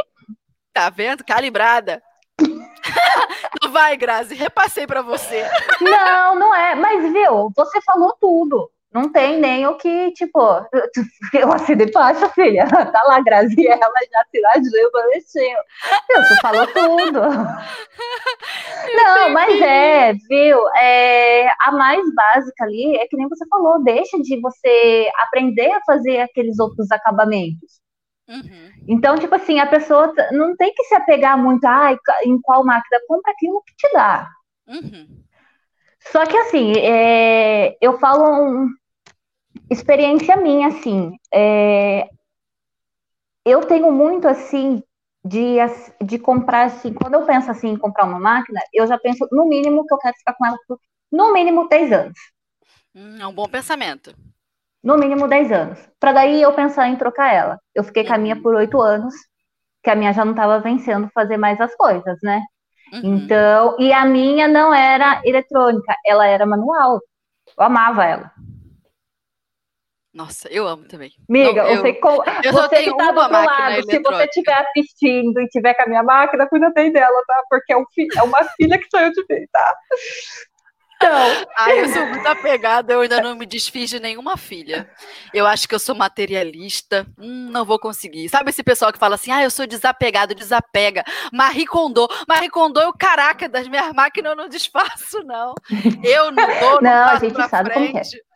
[0.72, 1.24] Tá vendo?
[1.24, 2.02] Calibrada.
[3.62, 5.44] Não vai, Grazi, repassei para você.
[5.80, 6.74] Não, não é.
[6.74, 8.70] Mas, viu, você falou tudo.
[8.92, 10.40] Não tem nem o que, tipo,
[11.34, 12.66] eu assinei baixa, filha.
[12.90, 15.58] Tá lá, Graziela, já assinou bonitinho.
[16.08, 17.20] Viu, tu falou tudo.
[18.94, 20.58] Não, mas é, viu?
[20.76, 25.82] É, a mais básica ali é que nem você falou, deixa de você aprender a
[25.84, 27.80] fazer aqueles outros acabamentos.
[28.28, 28.70] Uhum.
[28.86, 33.00] Então, tipo assim, a pessoa não tem que se apegar muito ah, em qual máquina,
[33.08, 34.28] compra aquilo que te dá.
[34.66, 35.22] Uhum.
[36.12, 38.68] Só que assim, é, eu falo um,
[39.70, 42.08] experiência minha, assim, é,
[43.44, 44.82] eu tenho muito assim
[45.24, 45.56] de,
[46.04, 49.46] de comprar assim, quando eu penso assim em comprar uma máquina, eu já penso no
[49.46, 50.78] mínimo que eu quero ficar com ela por
[51.10, 52.18] no mínimo 10 anos.
[52.94, 54.14] Hum, é um bom pensamento
[54.82, 55.78] no mínimo 10 anos.
[55.98, 57.58] Para daí eu pensar em trocar ela.
[57.74, 58.42] Eu fiquei com a minha uhum.
[58.42, 59.14] por 8 anos,
[59.82, 62.40] que a minha já não estava vencendo fazer mais as coisas, né?
[62.92, 63.00] Uhum.
[63.16, 67.00] Então, e a minha não era eletrônica, ela era manual.
[67.58, 68.32] Eu amava ela.
[70.12, 71.12] Nossa, eu amo também.
[71.28, 72.24] Amiga, não, eu, sei como.
[72.42, 75.86] Eu você que tá do outro lado, se você estiver assistindo e tiver com a
[75.86, 77.44] minha máquina, cuida bem dela, tá?
[77.48, 78.08] Porque é, um fi...
[78.16, 79.76] é uma filha que saiu de mim, tá?
[81.00, 81.46] Então.
[81.56, 84.90] Ai, eu sou muito apegada, eu ainda não me desfiz de nenhuma filha.
[85.32, 87.06] Eu acho que eu sou materialista.
[87.16, 88.28] Hum, não vou conseguir.
[88.28, 91.04] Sabe esse pessoal que fala assim, ah, eu sou desapegado, desapega.
[91.32, 92.08] Marie Kondo.
[92.26, 95.54] Marie Kondo, eu, caraca, das minhas máquinas eu não desfaço, não.
[96.02, 97.92] Eu não dou, não, não a gente sabe frente.
[97.92, 98.28] como é.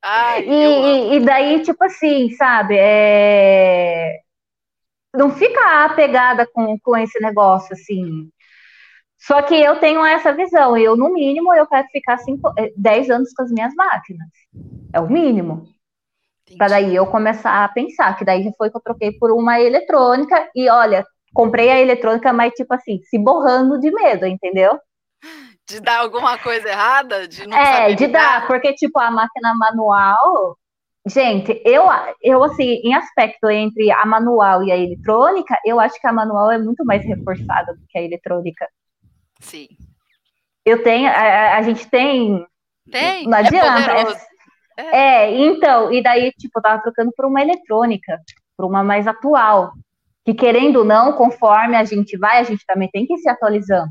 [0.00, 4.20] Ai, e, e, daí, tipo assim, sabe, é...
[5.12, 8.30] não fica apegada com, com esse negócio, assim,
[9.18, 10.76] só que eu tenho essa visão.
[10.76, 14.28] Eu, no mínimo, eu quero ficar cinco, 10 eh, anos com as minhas máquinas.
[14.92, 15.64] É o mínimo.
[16.56, 20.48] Para daí eu começar a pensar, que daí foi que eu troquei por uma eletrônica.
[20.54, 21.04] E olha,
[21.34, 24.78] comprei a eletrônica, mas tipo assim, se borrando de medo, entendeu?
[25.68, 27.28] De dar alguma coisa errada?
[27.28, 30.56] De não é, de dar, porque tipo, a máquina manual.
[31.06, 31.84] Gente, eu,
[32.22, 36.50] eu assim, em aspecto entre a manual e a eletrônica, eu acho que a manual
[36.50, 38.66] é muito mais reforçada do que a eletrônica.
[39.40, 39.68] Sim.
[40.64, 42.46] Eu tenho, a, a gente tem.
[42.90, 43.26] Tem.
[43.26, 44.18] Não é adianta.
[44.76, 45.24] É, é.
[45.24, 48.18] é, então, e daí, tipo, eu tava trocando por uma eletrônica,
[48.56, 49.72] por uma mais atual.
[50.24, 53.28] Que querendo ou não, conforme a gente vai, a gente também tem que ir se
[53.28, 53.90] atualizando.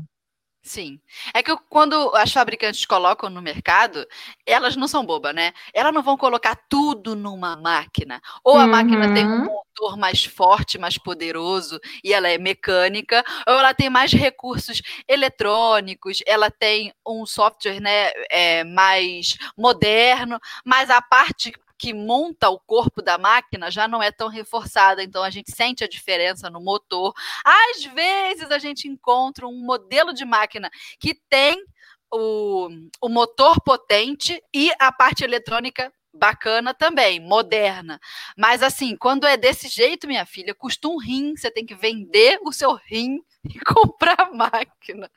[0.68, 1.00] Sim.
[1.32, 4.06] É que quando as fabricantes colocam no mercado,
[4.44, 5.54] elas não são bobas, né?
[5.72, 8.20] Elas não vão colocar tudo numa máquina.
[8.44, 8.70] Ou a uhum.
[8.70, 9.44] máquina tem um uhum.
[9.46, 16.18] motor mais forte, mais poderoso, e ela é mecânica, ou ela tem mais recursos eletrônicos,
[16.26, 23.00] ela tem um software né, é, mais moderno, mas a parte que monta o corpo
[23.00, 27.14] da máquina já não é tão reforçada, então a gente sente a diferença no motor.
[27.44, 31.64] Às vezes a gente encontra um modelo de máquina que tem
[32.10, 32.68] o,
[33.00, 38.00] o motor potente e a parte eletrônica bacana também, moderna.
[38.36, 42.38] Mas assim, quando é desse jeito, minha filha, custa um rim, você tem que vender
[42.42, 45.10] o seu rim e comprar a máquina.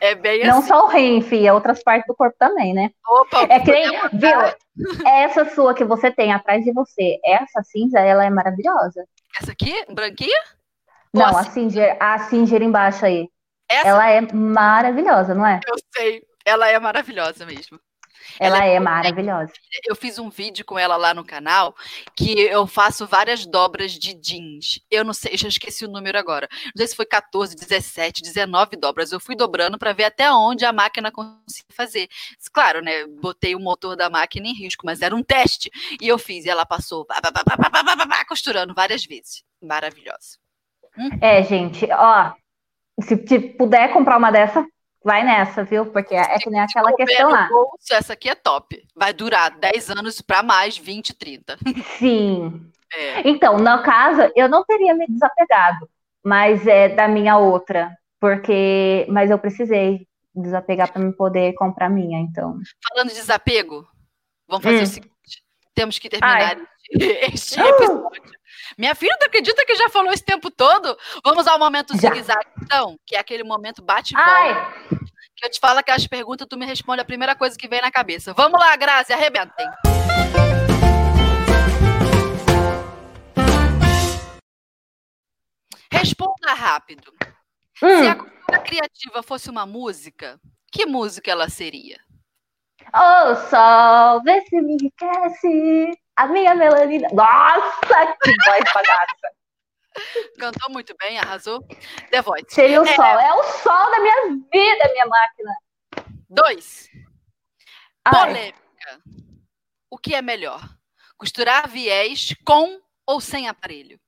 [0.00, 0.68] É bem Não assim.
[0.68, 2.90] só o rim, filha, outras partes do corpo também, né?
[3.06, 5.06] Opa, é que nem, viu?
[5.06, 9.06] Essa sua que você tem atrás de você, essa cinza, ela é maravilhosa.
[9.38, 10.42] Essa aqui, branquinha?
[11.12, 13.28] Não, a, a Singer, a Singer embaixo aí.
[13.68, 13.88] Essa?
[13.88, 15.60] Ela é maravilhosa, não é?
[15.66, 17.78] Eu sei, ela é maravilhosa mesmo.
[18.38, 19.52] Ela, ela é, é maravilhosa.
[19.86, 21.74] Eu fiz um vídeo com ela lá no canal
[22.16, 24.80] que eu faço várias dobras de jeans.
[24.90, 26.48] Eu não sei, já esqueci o número agora.
[26.66, 29.12] Não sei se foi 14, 17, 19 dobras.
[29.12, 32.08] Eu fui dobrando para ver até onde a máquina conseguia fazer.
[32.52, 33.06] Claro, né?
[33.20, 35.70] Botei o motor da máquina em risco, mas era um teste.
[36.00, 37.06] E eu fiz, e ela passou
[38.28, 39.44] costurando várias vezes.
[39.62, 40.38] Maravilhosa.
[40.98, 41.10] Hum?
[41.20, 42.32] É, gente, ó,
[43.00, 43.16] se
[43.56, 44.66] puder comprar uma dessa,
[45.04, 45.86] vai nessa, viu?
[45.86, 47.48] Porque é que nem aquela questão lá.
[47.48, 48.82] Bolso, essa aqui é top.
[48.94, 51.58] Vai durar 10 anos para mais, 20, 30.
[51.98, 52.70] Sim.
[52.94, 53.28] É.
[53.28, 55.88] Então, no caso, eu não teria me desapegado,
[56.22, 57.90] mas é da minha outra,
[58.20, 62.58] porque mas eu precisei desapegar para me poder comprar minha, então.
[62.88, 63.86] Falando de desapego,
[64.46, 64.82] vamos fazer hum.
[64.82, 65.12] o seguinte,
[65.74, 66.66] temos que terminar Ai.
[67.32, 68.10] este episódio.
[68.76, 70.96] Minha filha, tu acredita que já falou esse tempo todo?
[71.24, 74.72] Vamos ao momento zigue-zague, então, que é aquele momento bate volta.
[75.34, 77.90] Que eu te falo aquelas perguntas, tu me responde a primeira coisa que vem na
[77.90, 78.32] cabeça.
[78.34, 79.66] Vamos lá, Grazi, arrebentem.
[85.90, 87.12] Responda rápido.
[87.82, 88.02] Hum.
[88.02, 90.40] Se a cultura criativa fosse uma música,
[90.70, 91.98] que música ela seria?
[92.94, 97.08] Oh, sol, vê se me enriquece a minha melanina.
[97.12, 99.42] Nossa, que voz bagaça!
[100.38, 101.62] Cantou muito bem, arrasou.
[102.10, 102.46] The Voice.
[102.48, 102.94] Seria o é...
[102.94, 103.04] sol.
[103.04, 105.56] É o sol da minha vida, minha máquina.
[106.28, 106.88] Dois.
[108.08, 108.58] Polêmica.
[109.90, 110.62] O que é melhor?
[111.16, 114.00] Costurar viés com ou sem aparelho?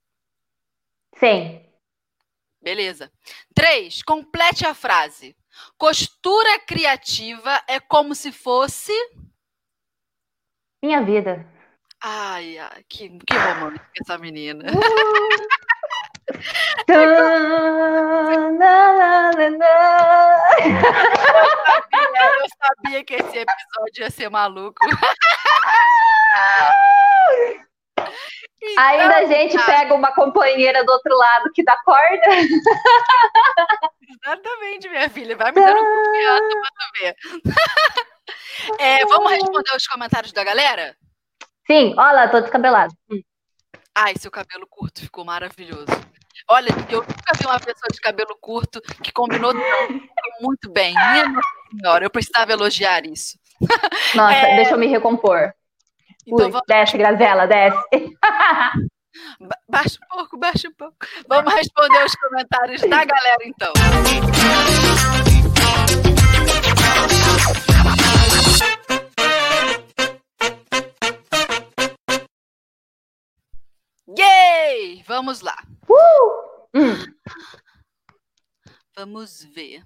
[1.17, 1.71] Sem.
[2.61, 3.11] Beleza.
[3.53, 4.01] Três.
[4.01, 5.37] Complete a frase.
[5.77, 8.91] Costura criativa é como se fosse.
[10.83, 11.54] Minha vida.
[12.01, 14.63] Ai, ai que, que romântica essa menina.
[16.87, 17.15] eu,
[22.57, 24.79] sabia, que esse episódio ia ser maluco.
[28.61, 29.65] Então, Ainda a gente tá.
[29.65, 32.29] pega uma companheira do outro lado que dá corda.
[34.09, 35.35] Exatamente, minha filha.
[35.35, 37.15] Vai me dando confiança pra tu ver.
[38.79, 40.97] É, vamos responder os comentários da galera?
[41.67, 42.93] Sim, olha lá, tô descabelado.
[43.11, 43.21] Hum.
[43.93, 45.85] Ai, seu cabelo curto ficou maravilhoso.
[46.49, 49.53] Olha, eu nunca vi uma pessoa de cabelo curto que combinou
[50.41, 50.93] muito bem.
[50.93, 53.39] Minha Nossa Senhora, eu precisava elogiar isso.
[54.13, 54.55] Nossa, é...
[54.57, 55.53] deixa eu me recompor.
[56.27, 56.67] Então, Ui, vamos...
[56.67, 57.77] Desce, Grazela, desce.
[59.69, 60.97] Baixa um pouco, baixa um pouco.
[61.27, 63.71] Vamos responder os comentários da galera, então.
[74.07, 75.03] Yay!
[75.07, 75.55] Vamos lá.
[75.89, 76.77] Uh!
[76.77, 77.15] Hum.
[78.95, 79.81] Vamos ver.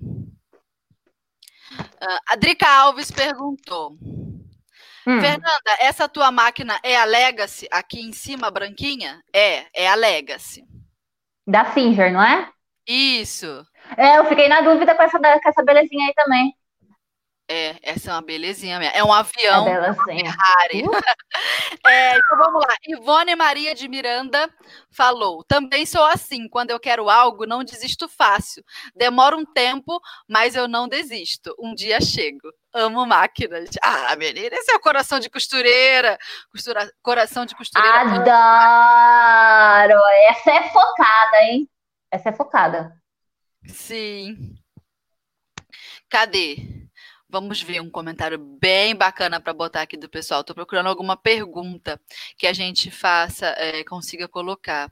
[1.71, 5.21] Uh, a Drica Alves perguntou: hum.
[5.21, 9.21] Fernanda, essa tua máquina é a Legacy aqui em cima, branquinha?
[9.33, 10.65] É, é a Legacy.
[11.47, 12.49] Da Singer, não é?
[12.87, 13.65] Isso.
[13.97, 16.58] É, eu fiquei na dúvida com essa, com essa belezinha aí também.
[17.51, 18.95] É, essa é uma belezinha mesmo.
[18.95, 19.67] É um avião.
[19.67, 20.83] É Ferrari.
[20.83, 20.91] Uh.
[21.89, 22.75] é, então vamos lá.
[22.87, 24.47] Ivone Maria de Miranda
[24.91, 26.47] falou: também sou assim.
[26.47, 28.63] Quando eu quero algo, não desisto fácil.
[28.95, 31.55] Demora um tempo, mas eu não desisto.
[31.57, 32.53] Um dia chego.
[32.71, 33.71] Amo máquinas.
[33.81, 36.19] Ah, menina, esse é o coração de costureira.
[36.51, 36.87] Costura...
[37.01, 38.01] Coração de costureira.
[38.01, 39.99] Adoro!
[40.29, 41.67] Essa é focada, hein?
[42.11, 42.93] Essa é focada.
[43.65, 44.55] Sim.
[46.07, 46.88] Cadê?
[47.29, 50.41] Vamos ver um comentário bem bacana para botar aqui do pessoal.
[50.41, 52.01] Estou procurando alguma pergunta
[52.35, 54.89] que a gente faça, é, consiga colocar.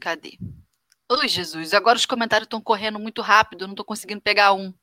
[0.00, 0.36] Cadê?
[1.10, 4.74] Ui, Jesus, agora os comentários estão correndo muito rápido, não estou conseguindo pegar um.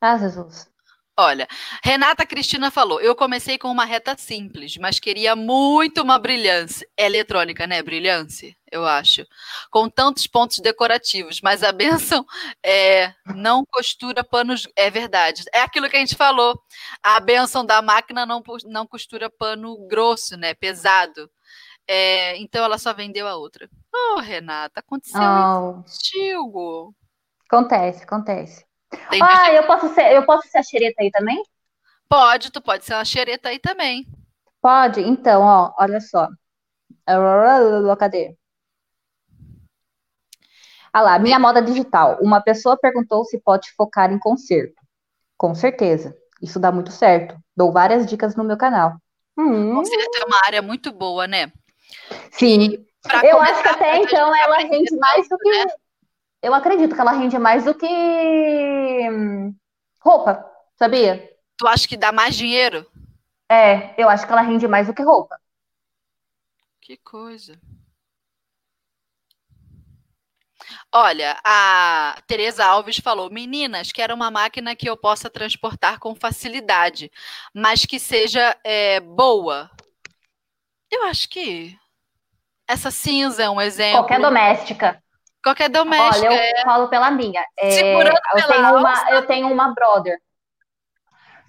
[0.00, 0.70] Ah, Jesus.
[1.16, 1.46] Olha,
[1.82, 6.86] Renata Cristina falou: eu comecei com uma reta simples, mas queria muito uma brilhância.
[6.96, 7.80] É eletrônica, né?
[7.82, 9.24] Brilhância, eu acho.
[9.70, 12.26] Com tantos pontos decorativos, mas a benção
[12.64, 14.66] é não costura panos.
[14.74, 15.44] É verdade.
[15.52, 16.60] É aquilo que a gente falou.
[17.00, 20.52] A benção da máquina não, não costura pano grosso, né?
[20.54, 21.30] Pesado.
[21.86, 23.68] É, então ela só vendeu a outra.
[23.94, 25.84] Oh, Renata, aconteceu oh.
[25.86, 26.94] isso
[27.48, 28.64] Acontece, acontece.
[29.10, 31.42] Tem ah, eu posso, ser, eu posso ser a xereta aí também?
[32.08, 34.06] Pode, tu pode ser uma xereta aí também.
[34.60, 35.00] Pode?
[35.00, 36.28] Então, ó, olha só.
[37.98, 38.36] Cadê?
[40.92, 42.18] Ah lá, minha moda digital.
[42.20, 44.80] Uma pessoa perguntou se pode focar em concerto.
[45.36, 46.16] Com certeza.
[46.40, 47.36] Isso dá muito certo.
[47.56, 48.96] Dou várias dicas no meu canal.
[49.36, 49.74] Hum.
[49.74, 51.50] Concerto é uma área muito boa, né?
[52.30, 52.86] Sim.
[53.22, 55.50] Eu acho que até então ela rende mais do que.
[55.50, 55.64] Né?
[56.44, 57.86] Eu acredito que ela rende mais do que
[59.10, 59.56] hum,
[59.98, 60.44] roupa,
[60.76, 61.26] sabia?
[61.56, 62.86] Tu acha que dá mais dinheiro?
[63.50, 65.40] É, eu acho que ela rende mais do que roupa.
[66.82, 67.58] Que coisa.
[70.92, 77.10] Olha, a Tereza Alves falou: Meninas, quero uma máquina que eu possa transportar com facilidade,
[77.54, 79.70] mas que seja é, boa.
[80.90, 81.74] Eu acho que
[82.68, 84.00] essa cinza é um exemplo.
[84.00, 85.03] Qualquer doméstica.
[85.44, 86.26] Qualquer doméstica.
[86.26, 86.62] Olha, eu é...
[86.64, 87.44] falo pela minha.
[87.58, 88.78] É, eu, tenho alça.
[88.78, 90.18] uma, eu tenho uma brother.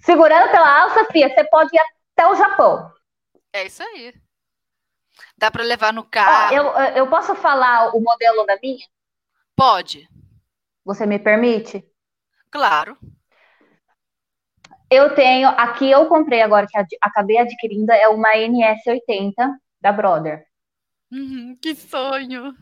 [0.00, 1.80] Segurando pela alça, Fia, você pode ir
[2.12, 2.92] até o Japão.
[3.54, 4.12] É isso aí.
[5.38, 6.54] Dá para levar no carro.
[6.54, 8.86] Ó, eu, eu posso falar o modelo da minha?
[9.56, 10.06] Pode.
[10.84, 11.82] Você me permite?
[12.50, 12.98] Claro.
[14.90, 20.46] Eu tenho, aqui eu comprei agora, que acabei adquirindo, é uma NS80 da Brother.
[21.10, 22.54] Uhum, que sonho!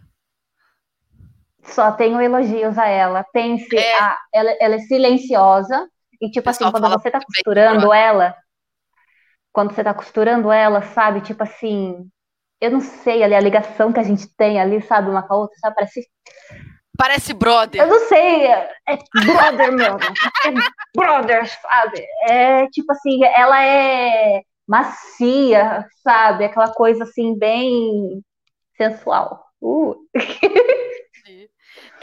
[1.64, 3.24] Só tenho elogios a ela.
[3.32, 3.98] Pense, é.
[3.98, 5.88] a, ela, ela, é silenciosa.
[6.20, 8.34] E, tipo assim, quando você tá costurando ela,
[9.52, 11.20] quando você tá costurando ela, sabe?
[11.20, 12.08] Tipo assim,
[12.60, 15.36] eu não sei ali a ligação que a gente tem ali, sabe, uma com a
[15.38, 15.74] outra, sabe?
[15.74, 16.08] Parece.
[16.96, 17.82] Parece brother.
[17.82, 19.98] Eu não sei, é brother mesmo.
[19.98, 20.50] é
[20.96, 22.06] brother, sabe?
[22.28, 26.44] É tipo assim, ela é macia, sabe?
[26.44, 28.22] Aquela coisa assim, bem
[28.76, 29.44] sensual.
[29.60, 29.96] Uh.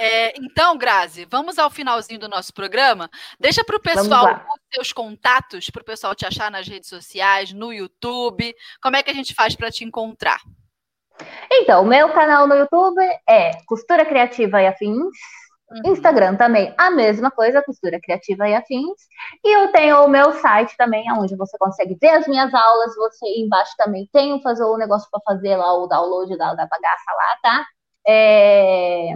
[0.04, 3.08] É, então, Grazi, vamos ao finalzinho do nosso programa.
[3.40, 7.54] Deixa para o pessoal os seus contatos, para o pessoal te achar nas redes sociais,
[7.54, 8.52] no YouTube.
[8.82, 10.40] Como é que a gente faz para te encontrar?
[11.52, 13.00] Então, o meu canal no YouTube
[13.30, 15.16] é Costura Criativa e Afins.
[15.70, 15.92] Uhum.
[15.94, 18.98] Instagram também, a mesma coisa, Costura Criativa e Afins.
[19.46, 22.96] E eu tenho o meu site também, onde você consegue ver as minhas aulas.
[22.96, 26.66] Você embaixo também tem o fazer o negócio para fazer lá o download da, da
[26.66, 27.66] bagaça lá, tá?
[28.08, 29.14] É,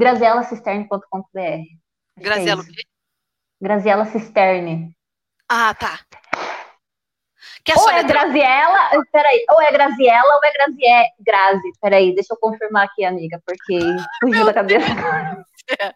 [0.00, 1.62] grazielacisterne.com.br.
[2.16, 2.82] Graziela o quê?
[3.60, 4.96] Graziela Cisterne.
[5.46, 6.00] Ah, tá.
[7.62, 12.38] Quer ou é Graziela, peraí, ou é Graziela ou é Grazie, Grazi, peraí, deixa eu
[12.38, 13.78] confirmar aqui, amiga, porque
[14.22, 14.86] fugiu da cabeça.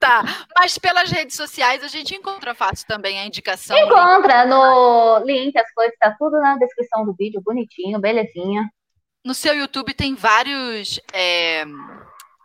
[0.00, 0.22] tá,
[0.56, 3.76] mas pelas redes sociais a gente encontra fácil também a indicação.
[3.76, 8.66] Encontra no link, as coisas, tá tudo na descrição do vídeo, bonitinho, belezinha.
[9.22, 11.64] No seu YouTube tem vários é,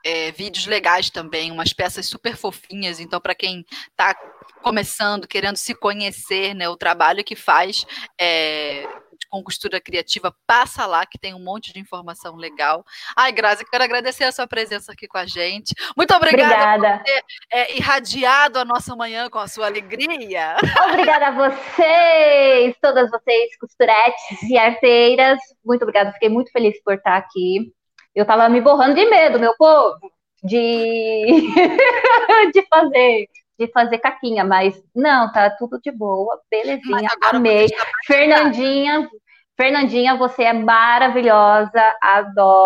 [0.04, 2.99] é, vídeos legais também, umas peças super fofinhas.
[2.99, 4.16] Então, para quem está
[4.62, 7.86] começando, querendo se conhecer, né, o trabalho que faz
[8.20, 8.88] é,
[9.34, 12.86] com costura criativa, passa lá que tem um monte de informação legal.
[13.18, 15.74] Ai, Grazi, quero agradecer a sua presença aqui com a gente.
[15.97, 16.97] Muito obrigada, obrigada.
[16.97, 20.56] por ter é, irradiado a nossa manhã com a sua alegria.
[20.88, 25.39] Obrigada a vocês, todas vocês, costuretes e arteiras.
[25.66, 27.74] Muito obrigada, fiquei muito feliz por estar aqui.
[28.16, 29.97] Eu tava me borrando de medo, meu povo,
[30.43, 31.26] de,
[32.53, 37.68] de fazer de fazer caquinha, mas não, tá tudo de boa, belezinha, amei.
[38.05, 39.07] Fernandinha,
[39.55, 42.57] Fernandinha, você é maravilhosa, adoro.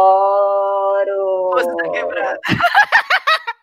[1.54, 2.40] Você tá quebrada.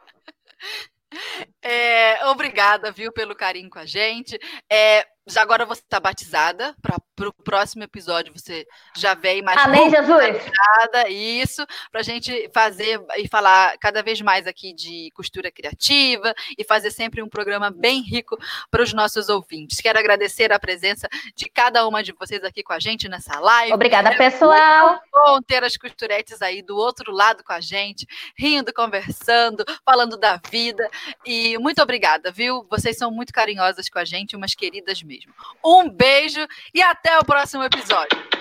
[1.62, 4.36] É, obrigada, viu, pelo carinho com a gente.
[4.70, 9.58] É, já agora você está batizada, para o próximo episódio você já vem mais.
[9.58, 10.36] Amém, Jesus!
[11.08, 16.64] Isso, para a gente fazer e falar cada vez mais aqui de costura criativa e
[16.64, 18.36] fazer sempre um programa bem rico
[18.70, 19.80] para os nossos ouvintes.
[19.80, 23.72] Quero agradecer a presença de cada uma de vocês aqui com a gente nessa live.
[23.72, 24.88] Obrigada, é pessoal!
[24.90, 28.06] Muito bom ter as costuretes aí do outro lado com a gente,
[28.36, 30.86] rindo, conversando, falando da vida.
[31.24, 32.66] E muito obrigada, viu?
[32.70, 35.32] Vocês são muito carinhosas com a gente, umas queridas mesmo mesmo.
[35.64, 38.33] Um beijo e até o próximo episódio.